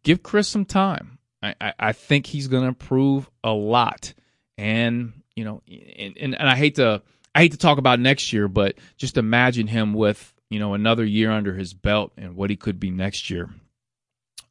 Give 0.03 0.21
Chris 0.21 0.47
some 0.47 0.65
time. 0.65 1.17
I, 1.41 1.55
I, 1.59 1.73
I 1.79 1.91
think 1.93 2.25
he's 2.25 2.47
going 2.47 2.63
to 2.63 2.67
improve 2.67 3.29
a 3.43 3.51
lot. 3.51 4.13
And, 4.57 5.13
you 5.35 5.45
know, 5.45 5.61
and, 5.67 6.17
and, 6.17 6.35
and 6.35 6.49
I 6.49 6.55
hate 6.55 6.75
to 6.75 7.01
I 7.35 7.41
hate 7.41 7.51
to 7.51 7.57
talk 7.57 7.77
about 7.77 7.99
next 7.99 8.33
year, 8.33 8.47
but 8.47 8.79
just 8.97 9.15
imagine 9.15 9.67
him 9.67 9.93
with, 9.93 10.33
you 10.49 10.59
know, 10.59 10.73
another 10.73 11.05
year 11.05 11.29
under 11.29 11.53
his 11.53 11.73
belt 11.73 12.11
and 12.17 12.35
what 12.35 12.49
he 12.49 12.55
could 12.55 12.79
be 12.79 12.89
next 12.89 13.29
year. 13.29 13.51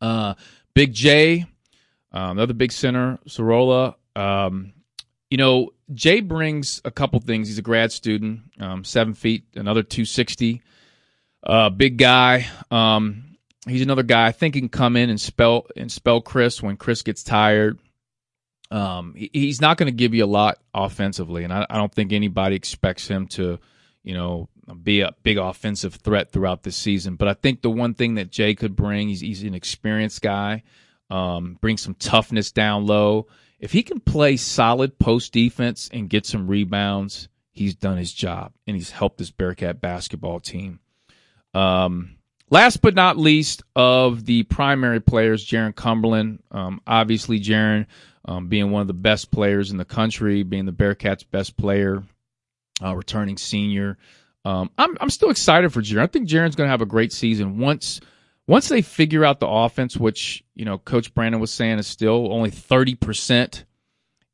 Uh, 0.00 0.34
Big 0.72 0.92
J, 0.92 1.46
um, 2.12 2.38
another 2.38 2.54
big 2.54 2.72
center, 2.72 3.18
Sorolla. 3.26 3.96
Um, 4.14 4.72
you 5.30 5.36
know, 5.36 5.70
Jay 5.92 6.20
brings 6.20 6.80
a 6.84 6.90
couple 6.90 7.20
things. 7.20 7.48
He's 7.48 7.58
a 7.58 7.62
grad 7.62 7.92
student, 7.92 8.40
um, 8.60 8.84
seven 8.84 9.14
feet, 9.14 9.44
another 9.54 9.82
260. 9.82 10.62
Uh, 11.42 11.70
big 11.70 11.96
guy. 11.96 12.46
Um, 12.70 13.36
he's 13.66 13.82
another 13.82 14.02
guy 14.02 14.26
I 14.26 14.32
think 14.32 14.54
he 14.54 14.60
can 14.60 14.68
come 14.68 14.96
in 14.96 15.10
and 15.10 15.20
spell 15.20 15.66
and 15.76 15.90
spell 15.90 16.20
Chris 16.20 16.62
when 16.62 16.76
Chris 16.76 17.02
gets 17.02 17.22
tired. 17.22 17.78
Um, 18.70 19.14
he, 19.14 19.30
he's 19.32 19.60
not 19.60 19.76
going 19.76 19.86
to 19.86 19.96
give 19.96 20.14
you 20.14 20.24
a 20.24 20.26
lot 20.26 20.58
offensively, 20.74 21.44
and 21.44 21.52
I, 21.52 21.66
I, 21.70 21.76
don't 21.76 21.92
think 21.92 22.12
anybody 22.12 22.56
expects 22.56 23.06
him 23.06 23.28
to, 23.28 23.60
you 24.02 24.14
know, 24.14 24.48
be 24.82 25.02
a 25.02 25.12
big 25.22 25.38
offensive 25.38 25.94
threat 25.94 26.32
throughout 26.32 26.64
this 26.64 26.74
season. 26.74 27.14
But 27.14 27.28
I 27.28 27.34
think 27.34 27.62
the 27.62 27.70
one 27.70 27.94
thing 27.94 28.16
that 28.16 28.32
Jay 28.32 28.56
could 28.56 28.74
bring, 28.74 29.08
he's, 29.08 29.20
he's 29.20 29.44
an 29.44 29.54
experienced 29.54 30.20
guy, 30.20 30.64
um, 31.10 31.58
bring 31.60 31.76
some 31.76 31.94
toughness 31.94 32.52
down 32.52 32.86
low 32.86 33.26
if 33.58 33.72
he 33.72 33.82
can 33.82 34.00
play 34.00 34.36
solid 34.36 34.98
post 34.98 35.32
defense 35.32 35.88
and 35.92 36.10
get 36.10 36.26
some 36.26 36.46
rebounds, 36.46 37.28
he's 37.52 37.74
done 37.74 37.96
his 37.96 38.12
job 38.12 38.52
and 38.66 38.76
he's 38.76 38.90
helped 38.90 39.18
this 39.18 39.30
Bearcat 39.30 39.80
basketball 39.80 40.40
team. 40.40 40.80
Um, 41.54 42.16
last 42.50 42.82
but 42.82 42.94
not 42.94 43.16
least, 43.16 43.62
of 43.74 44.26
the 44.26 44.42
primary 44.44 45.00
players, 45.00 45.46
Jarron 45.46 45.74
Cumberland. 45.74 46.42
Um, 46.50 46.82
obviously, 46.86 47.40
Jarron 47.40 47.86
um, 48.26 48.48
being 48.48 48.70
one 48.70 48.82
of 48.82 48.88
the 48.88 48.94
best 48.94 49.30
players 49.30 49.70
in 49.70 49.78
the 49.78 49.84
country, 49.84 50.42
being 50.42 50.66
the 50.66 50.72
Bearcats' 50.72 51.24
best 51.28 51.56
player, 51.56 52.02
uh, 52.82 52.94
returning 52.94 53.38
senior. 53.38 53.96
Um, 54.44 54.70
I'm 54.76 54.96
I'm 55.00 55.10
still 55.10 55.30
excited 55.30 55.72
for 55.72 55.80
Jarron. 55.80 56.02
I 56.02 56.06
think 56.08 56.28
Jarron's 56.28 56.56
going 56.56 56.66
to 56.66 56.72
have 56.72 56.82
a 56.82 56.86
great 56.86 57.12
season 57.12 57.58
once 57.58 58.00
once 58.46 58.68
they 58.68 58.82
figure 58.82 59.24
out 59.24 59.40
the 59.40 59.48
offense, 59.48 59.96
which 59.96 60.44
you 60.54 60.64
know 60.64 60.78
Coach 60.78 61.14
Brannen 61.14 61.40
was 61.40 61.50
saying 61.50 61.78
is 61.78 61.86
still 61.86 62.32
only 62.32 62.50
thirty 62.50 62.94
percent 62.94 63.64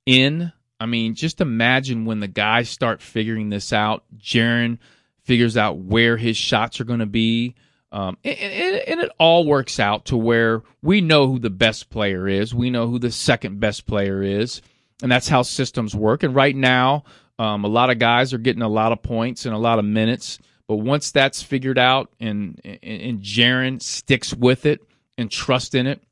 in. 0.07 0.53
I 0.81 0.87
mean, 0.87 1.15
just 1.15 1.41
imagine 1.41 2.07
when 2.07 2.21
the 2.21 2.29
guys 2.29 2.69
start 2.69 3.01
figuring 3.01 3.51
this 3.51 3.73
out. 3.73 4.05
Jarron 4.19 4.79
figures 5.23 5.57
out 5.57 5.79
where 5.79 6.17
his 6.17 6.37
shots 6.37 6.81
are 6.81 6.85
going 6.85 6.99
to 6.99 7.07
be. 7.07 7.55
Um, 7.93 8.17
and, 8.25 8.39
and, 8.39 8.77
and, 8.89 9.01
it 9.01 9.13
all 9.19 9.47
works 9.47 9.79
out 9.79 10.07
to 10.07 10.17
where 10.17 10.63
we 10.81 11.03
know 11.03 11.29
who 11.29 11.39
the 11.39 11.51
best 11.51 11.91
player 11.91 12.27
is. 12.27 12.55
We 12.55 12.71
know 12.71 12.89
who 12.89 12.99
the 12.99 13.11
second 13.11 13.61
best 13.61 13.87
player 13.87 14.23
is. 14.23 14.63
And 15.03 15.13
that's 15.13 15.29
how 15.29 15.43
systems 15.43 15.95
work. 15.95 16.23
And 16.23 16.35
right 16.35 16.57
now, 16.57 17.05
um, 17.39 17.65
a 17.65 17.69
lot 17.69 17.91
of 17.91 17.99
guys 17.99 18.33
are 18.33 18.39
getting 18.39 18.63
a 18.63 18.69
lot 18.69 18.93
of 18.93 19.03
points 19.03 19.45
and 19.45 19.55
a 19.55 19.59
lot 19.59 19.79
of 19.79 19.85
minutes. 19.85 20.39
But 20.73 20.79
once 20.79 21.11
that's 21.11 21.43
figured 21.43 21.79
out 21.79 22.09
and 22.19 22.59
and, 22.65 23.21
Jarron 23.21 23.83
sticks 23.83 24.33
with 24.33 24.65
it 24.65 24.81
and 25.19 25.31
trust 25.31 25.75
in 25.75 25.87
it, 25.87 26.03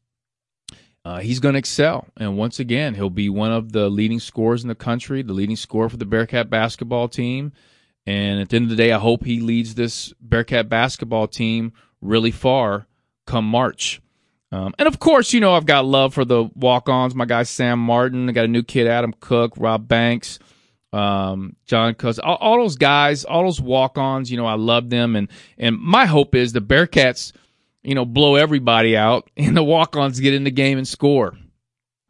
uh, 1.03 1.21
he's 1.21 1.41
going 1.41 1.55
to 1.55 1.59
excel. 1.59 2.07
And 2.19 2.37
once 2.37 2.61
again, 2.61 2.95
he'll 2.95 3.09
be 3.09 3.31
one 3.31 3.53
of 3.53 3.73
the 3.73 3.89
leading 3.89 4.21
scorers 4.21 4.63
in 4.63 4.69
the 4.69 4.75
country, 4.75 5.23
the 5.23 5.33
leading 5.33 5.57
scorer 5.57 5.89
for 5.89 5.97
the 5.97 6.05
Bearcat 6.05 6.51
basketball 6.51 7.09
team. 7.09 7.53
And 8.05 8.39
at 8.39 8.51
the 8.51 8.57
end 8.57 8.65
of 8.65 8.69
the 8.69 8.77
day, 8.77 8.93
I 8.93 8.99
hope 8.99 9.25
he 9.25 9.41
leads 9.41 9.77
this 9.77 10.13
Bearcat 10.21 10.69
basketball 10.69 11.27
team 11.27 11.73
really 12.03 12.31
far 12.31 12.87
come 13.27 13.47
March. 13.47 14.03
Um, 14.53 14.75
and 14.79 14.87
of 14.87 14.99
course, 14.99 15.33
you 15.33 15.41
know, 15.41 15.55
I've 15.55 15.65
got 15.65 15.87
love 15.87 16.13
for 16.13 16.27
the 16.27 16.51
walk 16.55 16.91
ons. 16.91 17.15
My 17.15 17.25
guy 17.25 17.45
Sam 17.45 17.79
Martin. 17.79 18.29
I 18.29 18.33
got 18.33 18.45
a 18.45 18.49
new 18.49 18.63
kid, 18.63 18.87
Adam 18.87 19.15
Cook, 19.21 19.55
Rob 19.57 19.89
Banks 19.89 20.39
um, 20.93 21.57
John 21.67 21.95
Cuz, 21.95 22.19
all, 22.19 22.37
all, 22.37 22.59
those 22.59 22.77
guys, 22.77 23.25
all 23.25 23.45
those 23.45 23.61
walk-ons, 23.61 24.31
you 24.31 24.37
know, 24.37 24.47
I 24.47 24.55
love 24.55 24.91
them, 24.91 25.17
and 25.17 25.29
and 25.59 25.79
my 25.79 26.07
hope 26.07 26.35
is 26.35 26.53
the 26.53 26.61
Bearcats, 26.61 27.33
you 27.83 27.95
know, 27.95 28.05
blow 28.05 28.35
everybody 28.35 28.97
out, 28.97 29.31
and 29.37 29.57
the 29.57 29.65
walk-ons 29.65 30.21
get 30.21 30.35
in 30.35 30.45
the 30.45 30.51
game 30.51 30.79
and 30.79 30.89
score. 30.89 31.37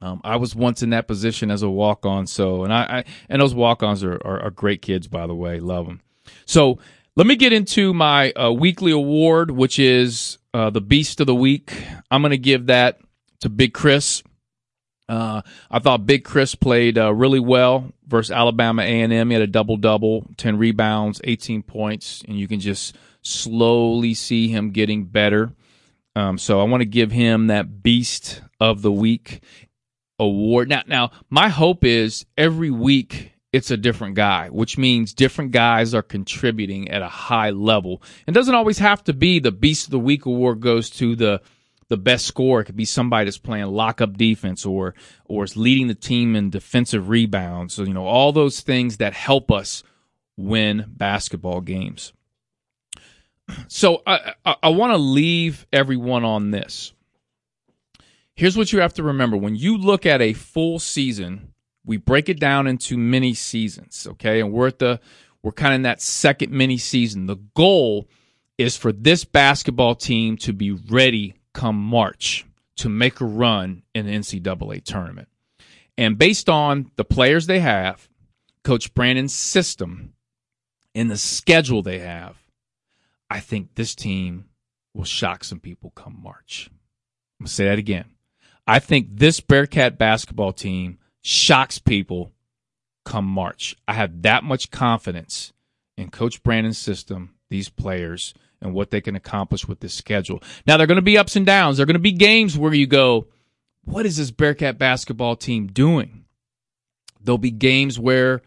Um, 0.03 0.23
I 0.25 0.37
was 0.37 0.55
once 0.55 0.83
in 0.83 0.91
that 0.91 1.07
position 1.07 1.51
as 1.51 1.63
a 1.63 1.69
walk-on, 1.69 2.27
so 2.27 2.65
and 2.65 2.73
I, 2.73 2.83
I 2.83 3.05
and 3.29 3.43
those 3.43 3.55
walk-ons 3.55 4.03
are, 4.03 4.21
are, 4.25 4.45
are 4.45 4.51
great 4.51 4.81
kids, 4.81 5.09
by 5.09 5.27
the 5.27 5.35
way, 5.35 5.61
love 5.61 5.87
them. 5.87 6.01
So 6.47 6.79
let 7.17 7.27
me 7.27 7.37
get 7.37 7.53
into 7.53 7.93
my 7.93 8.33
uh, 8.33 8.51
weekly 8.51 8.93
award, 8.93 9.51
which 9.51 9.79
is 9.79 10.39
uh, 10.55 10.71
the 10.71 10.81
Beast 10.81 11.21
of 11.21 11.27
the 11.27 11.35
Week. 11.35 11.85
I'm 12.11 12.23
going 12.23 12.31
to 12.31 12.39
give 12.39 12.67
that 12.67 12.99
to 13.41 13.51
Big 13.51 13.75
Chris. 13.75 14.23
Uh, 15.11 15.43
I 15.71 15.81
thought 15.81 16.07
Big 16.07 16.23
Chris 16.23 16.55
played 16.55 16.97
uh, 16.97 17.13
really 17.13 17.41
well 17.41 17.93
versus 18.07 18.31
Alabama 18.31 18.83
A&M. 18.83 19.29
He 19.29 19.35
had 19.35 19.43
a 19.43 19.49
double 19.49 19.77
double, 19.77 20.25
ten 20.37 20.57
rebounds, 20.57 21.21
eighteen 21.25 21.65
points, 21.65 22.23
and 22.29 22.39
you 22.39 22.47
can 22.47 22.61
just 22.61 22.97
slowly 23.23 24.15
see 24.15 24.49
him 24.49 24.71
getting 24.71 25.05
better. 25.05 25.53
Um, 26.15 26.39
so 26.39 26.61
I 26.61 26.65
want 26.65 26.83
to 26.83 26.87
give 26.87 27.11
him 27.11 27.49
that 27.49 27.83
Beast 27.83 28.41
of 28.61 28.83
the 28.83 28.93
Week 28.93 29.43
award. 30.21 30.69
Now, 30.69 30.83
now 30.87 31.11
my 31.29 31.49
hope 31.49 31.85
is 31.85 32.25
every 32.39 32.71
week 32.71 33.33
it's 33.53 33.73
a 33.73 33.77
different 33.77 34.15
guy, 34.15 34.49
which 34.49 34.79
means 34.79 35.13
different 35.13 35.51
guys 35.51 35.93
are 35.93 36.03
contributing 36.03 36.89
at 36.89 37.03
a 37.03 37.09
high 37.09 37.51
level. 37.51 38.01
It 38.29 38.33
doesn't 38.33 38.55
always 38.55 38.79
have 38.79 39.03
to 39.05 39.13
be 39.13 39.41
the 39.41 39.51
Beast 39.51 39.87
of 39.87 39.91
the 39.91 39.99
Week 39.99 40.25
award 40.25 40.61
goes 40.61 40.89
to 40.91 41.17
the 41.17 41.43
the 41.91 41.99
best 41.99 42.25
scorer. 42.25 42.65
Could 42.65 42.77
be 42.77 42.87
somebody 42.87 43.27
that's 43.27 43.37
playing 43.37 43.67
lockup 43.67 44.17
defense 44.17 44.65
or 44.65 44.95
or 45.27 45.45
is 45.45 45.57
leading 45.57 45.89
the 45.89 45.95
team 45.95 46.35
in 46.35 46.49
defensive 46.49 47.11
rebounds. 47.11 47.75
So 47.75 47.83
you 47.83 47.93
know 47.93 48.07
all 48.07 48.33
those 48.33 48.61
things 48.61 48.97
that 48.97 49.13
help 49.13 49.53
us 49.53 49.83
win 50.39 50.87
basketball 50.89 51.61
games. 51.61 52.15
So 53.69 54.03
I 54.07 54.35
I, 54.47 54.57
I 54.63 54.69
want 54.71 54.93
to 54.95 54.99
leave 54.99 55.67
everyone 55.73 56.25
on 56.25 56.53
this. 56.53 56.95
Here's 58.35 58.57
what 58.57 58.73
you 58.73 58.81
have 58.81 58.95
to 58.95 59.03
remember: 59.03 59.37
when 59.37 59.57
you 59.57 59.77
look 59.77 60.07
at 60.07 60.23
a 60.23 60.33
full 60.33 60.79
season, 60.79 61.53
we 61.85 61.97
break 61.97 62.29
it 62.29 62.39
down 62.39 62.67
into 62.67 62.97
mini 62.97 63.35
seasons. 63.35 64.07
Okay, 64.13 64.41
and 64.41 64.53
we're 64.53 64.69
at 64.69 64.79
the 64.79 65.01
we're 65.43 65.53
kind 65.53 65.75
of 65.75 65.77
in 65.77 65.83
that 65.83 66.01
second 66.01 66.53
mini 66.53 66.79
season. 66.79 67.27
The 67.27 67.37
goal 67.55 68.09
is 68.59 68.77
for 68.77 68.93
this 68.93 69.25
basketball 69.25 69.97
team 69.97 70.37
to 70.37 70.53
be 70.53 70.71
ready 70.71 71.35
come 71.53 71.77
March 71.77 72.47
to 72.77 72.89
make 72.89 73.21
a 73.21 73.25
run 73.25 73.83
in 73.95 74.07
the 74.07 74.13
NCAA 74.13 74.85
tournament. 74.85 75.29
And 75.99 76.19
based 76.19 76.49
on 76.49 76.91
the 76.97 77.05
players 77.05 77.47
they 77.47 77.61
have, 77.61 78.09
Coach 78.65 78.95
Brannen's 78.95 79.35
system, 79.35 80.15
and 80.95 81.11
the 81.11 81.17
schedule 81.17 81.83
they 81.83 81.99
have, 82.01 82.37
I 83.29 83.41
think 83.41 83.75
this 83.75 83.95
team 83.95 84.47
will 84.95 85.05
shock 85.05 85.45
some 85.45 85.61
people 85.61 85.91
come 85.91 86.19
March. 86.23 86.69
I'm 87.39 87.45
going 87.45 87.49
to 87.49 87.53
say 87.53 87.65
that 87.67 87.79
again. 87.79 88.07
I 88.67 88.79
think 88.79 89.09
this 89.11 89.41
Bearcat 89.41 89.99
basketball 89.99 90.53
team 90.53 90.99
shocks 91.23 91.79
people 91.79 92.33
come 93.05 93.25
March. 93.25 93.77
I 93.87 93.95
have 93.95 94.23
that 94.23 94.45
much 94.45 94.71
confidence 94.71 95.53
in 95.97 96.11
Coach 96.11 96.43
Brannen's 96.43 96.79
system, 96.79 97.35
these 97.51 97.69
players, 97.69 98.35
and 98.63 98.75
what 98.75 98.91
they 98.91 99.01
can 99.01 99.17
accomplish 99.17 99.67
with 99.67 99.81
this 99.81 99.95
schedule. 99.95 100.43
Now, 100.67 100.77
there 100.77 100.85
are 100.85 100.87
going 100.87 100.97
to 100.97 101.03
be 101.03 101.19
ups 101.19 101.37
and 101.37 101.47
downs. 101.47 101.77
There 101.77 101.85
are 101.85 101.87
going 101.87 101.95
to 101.95 102.01
be 102.01 102.13
games 102.13 102.59
where 102.59 102.75
you 102.75 102.87
go, 102.87 103.27
what 103.85 104.07
is 104.07 104.17
this 104.17 104.31
Bearcat 104.31 104.79
basketball 104.79 105.37
team 105.37 105.67
doing? 105.69 106.25
There'll 107.23 107.39
be 107.39 107.51
games 107.51 107.99
where 107.99 108.43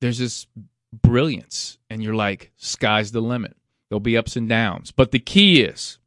there's 0.00 0.18
this 0.18 0.46
brilliance, 0.92 1.78
and 1.88 2.02
you're 2.02 2.14
like, 2.14 2.52
sky's 2.56 3.12
the 3.12 3.20
limit. 3.20 3.56
There'll 3.88 4.00
be 4.00 4.16
ups 4.16 4.36
and 4.36 4.48
downs. 4.48 4.90
But 4.90 5.10
the 5.10 5.18
key 5.18 5.62
is 5.62 5.98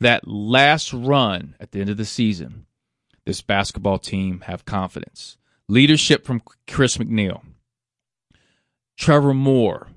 that 0.00 0.28
last 0.28 0.92
run 0.92 1.56
at 1.58 1.72
the 1.72 1.80
end 1.80 1.90
of 1.90 1.96
the 1.96 2.04
season, 2.04 2.66
this 3.24 3.40
basketball 3.40 3.98
team 3.98 4.42
have 4.42 4.64
confidence. 4.64 5.36
Leadership 5.68 6.24
from 6.24 6.42
Chris 6.68 6.96
McNeal, 6.96 7.42
Trevor 8.96 9.34
Moore, 9.34 9.88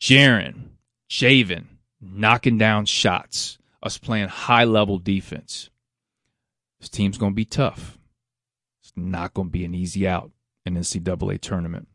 Jarron, 0.00 0.68
Jaevin, 1.14 1.66
knocking 2.00 2.58
down 2.58 2.86
shots, 2.86 3.56
us 3.80 3.98
playing 3.98 4.26
high 4.26 4.64
level 4.64 4.98
defense. 4.98 5.70
This 6.80 6.88
team's 6.88 7.18
going 7.18 7.30
to 7.30 7.36
be 7.36 7.44
tough. 7.44 7.96
It's 8.82 8.92
not 8.96 9.32
going 9.32 9.46
to 9.46 9.52
be 9.52 9.64
an 9.64 9.76
easy 9.76 10.08
out 10.08 10.32
in 10.66 10.74
NCAA 10.74 11.40
tournament. 11.40 11.86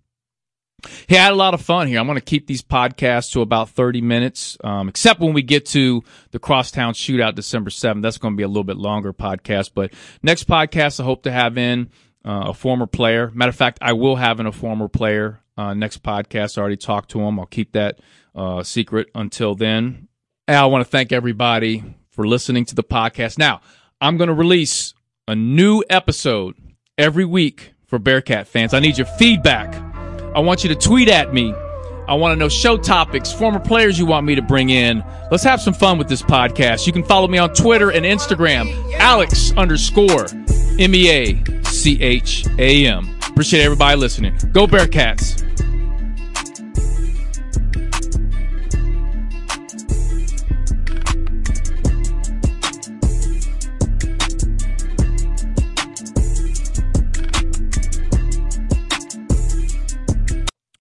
Hey, 1.07 1.17
I 1.17 1.23
had 1.23 1.33
a 1.33 1.35
lot 1.35 1.53
of 1.53 1.61
fun 1.61 1.87
here. 1.87 1.99
I'm 1.99 2.05
going 2.05 2.17
to 2.17 2.23
keep 2.23 2.47
these 2.47 2.61
podcasts 2.61 3.33
to 3.33 3.41
about 3.41 3.71
30 3.71 3.99
minutes, 3.99 4.57
um, 4.63 4.87
except 4.87 5.19
when 5.19 5.33
we 5.33 5.41
get 5.41 5.65
to 5.67 6.01
the 6.31 6.39
Crosstown 6.39 6.93
Shootout 6.93 7.35
December 7.35 7.71
7th. 7.71 8.01
That's 8.01 8.19
going 8.19 8.35
to 8.35 8.37
be 8.37 8.43
a 8.43 8.47
little 8.47 8.63
bit 8.63 8.77
longer 8.77 9.11
podcast. 9.11 9.71
But 9.75 9.91
next 10.23 10.47
podcast, 10.47 11.01
I 11.01 11.03
hope 11.03 11.23
to 11.23 11.31
have 11.31 11.57
in 11.57 11.89
uh, 12.23 12.45
a 12.47 12.53
former 12.53 12.87
player. 12.87 13.31
Matter 13.33 13.49
of 13.49 13.55
fact, 13.57 13.79
I 13.81 13.91
will 13.91 14.15
have 14.15 14.39
in 14.39 14.45
a 14.45 14.53
former 14.53 14.87
player 14.87 15.41
uh, 15.57 15.73
next 15.73 16.03
podcast. 16.03 16.57
I 16.57 16.61
already 16.61 16.77
talked 16.77 17.11
to 17.11 17.19
him. 17.19 17.37
I'll 17.37 17.45
keep 17.45 17.73
that 17.73 17.99
uh, 18.35 18.63
secret 18.63 19.09
until 19.15 19.55
then. 19.55 20.07
I 20.47 20.65
want 20.65 20.83
to 20.83 20.89
thank 20.89 21.11
everybody 21.11 21.83
for 22.09 22.27
listening 22.27 22.65
to 22.65 22.75
the 22.75 22.83
podcast. 22.83 23.37
Now, 23.37 23.61
I'm 24.01 24.17
going 24.17 24.29
to 24.29 24.33
release 24.33 24.93
a 25.27 25.35
new 25.35 25.83
episode 25.89 26.55
every 26.97 27.25
week 27.25 27.73
for 27.85 27.99
Bearcat 27.99 28.47
fans. 28.47 28.73
I 28.73 28.79
need 28.79 28.97
your 28.97 29.07
feedback. 29.07 29.75
I 30.35 30.39
want 30.39 30.63
you 30.63 30.69
to 30.69 30.75
tweet 30.75 31.07
at 31.07 31.33
me. 31.33 31.53
I 32.07 32.15
want 32.15 32.33
to 32.33 32.39
know 32.39 32.49
show 32.49 32.75
topics, 32.77 33.31
former 33.31 33.59
players 33.59 33.99
you 33.99 34.07
want 34.07 34.25
me 34.25 34.33
to 34.33 34.41
bring 34.41 34.71
in. 34.71 35.03
Let's 35.29 35.43
have 35.43 35.61
some 35.61 35.75
fun 35.75 35.99
with 35.99 36.07
this 36.07 36.23
podcast. 36.23 36.87
You 36.87 36.93
can 36.93 37.03
follow 37.03 37.27
me 37.27 37.37
on 37.37 37.53
Twitter 37.53 37.91
and 37.91 38.03
Instagram, 38.03 38.93
Alex 38.95 39.53
underscore 39.55 40.25
M 40.79 40.95
E 40.95 41.09
A 41.11 41.63
C 41.65 42.01
H 42.01 42.47
A 42.57 42.87
M. 42.87 43.15
Appreciate 43.27 43.63
everybody 43.63 43.95
listening. 43.95 44.35
Go 44.51 44.65
Bearcats. 44.65 45.45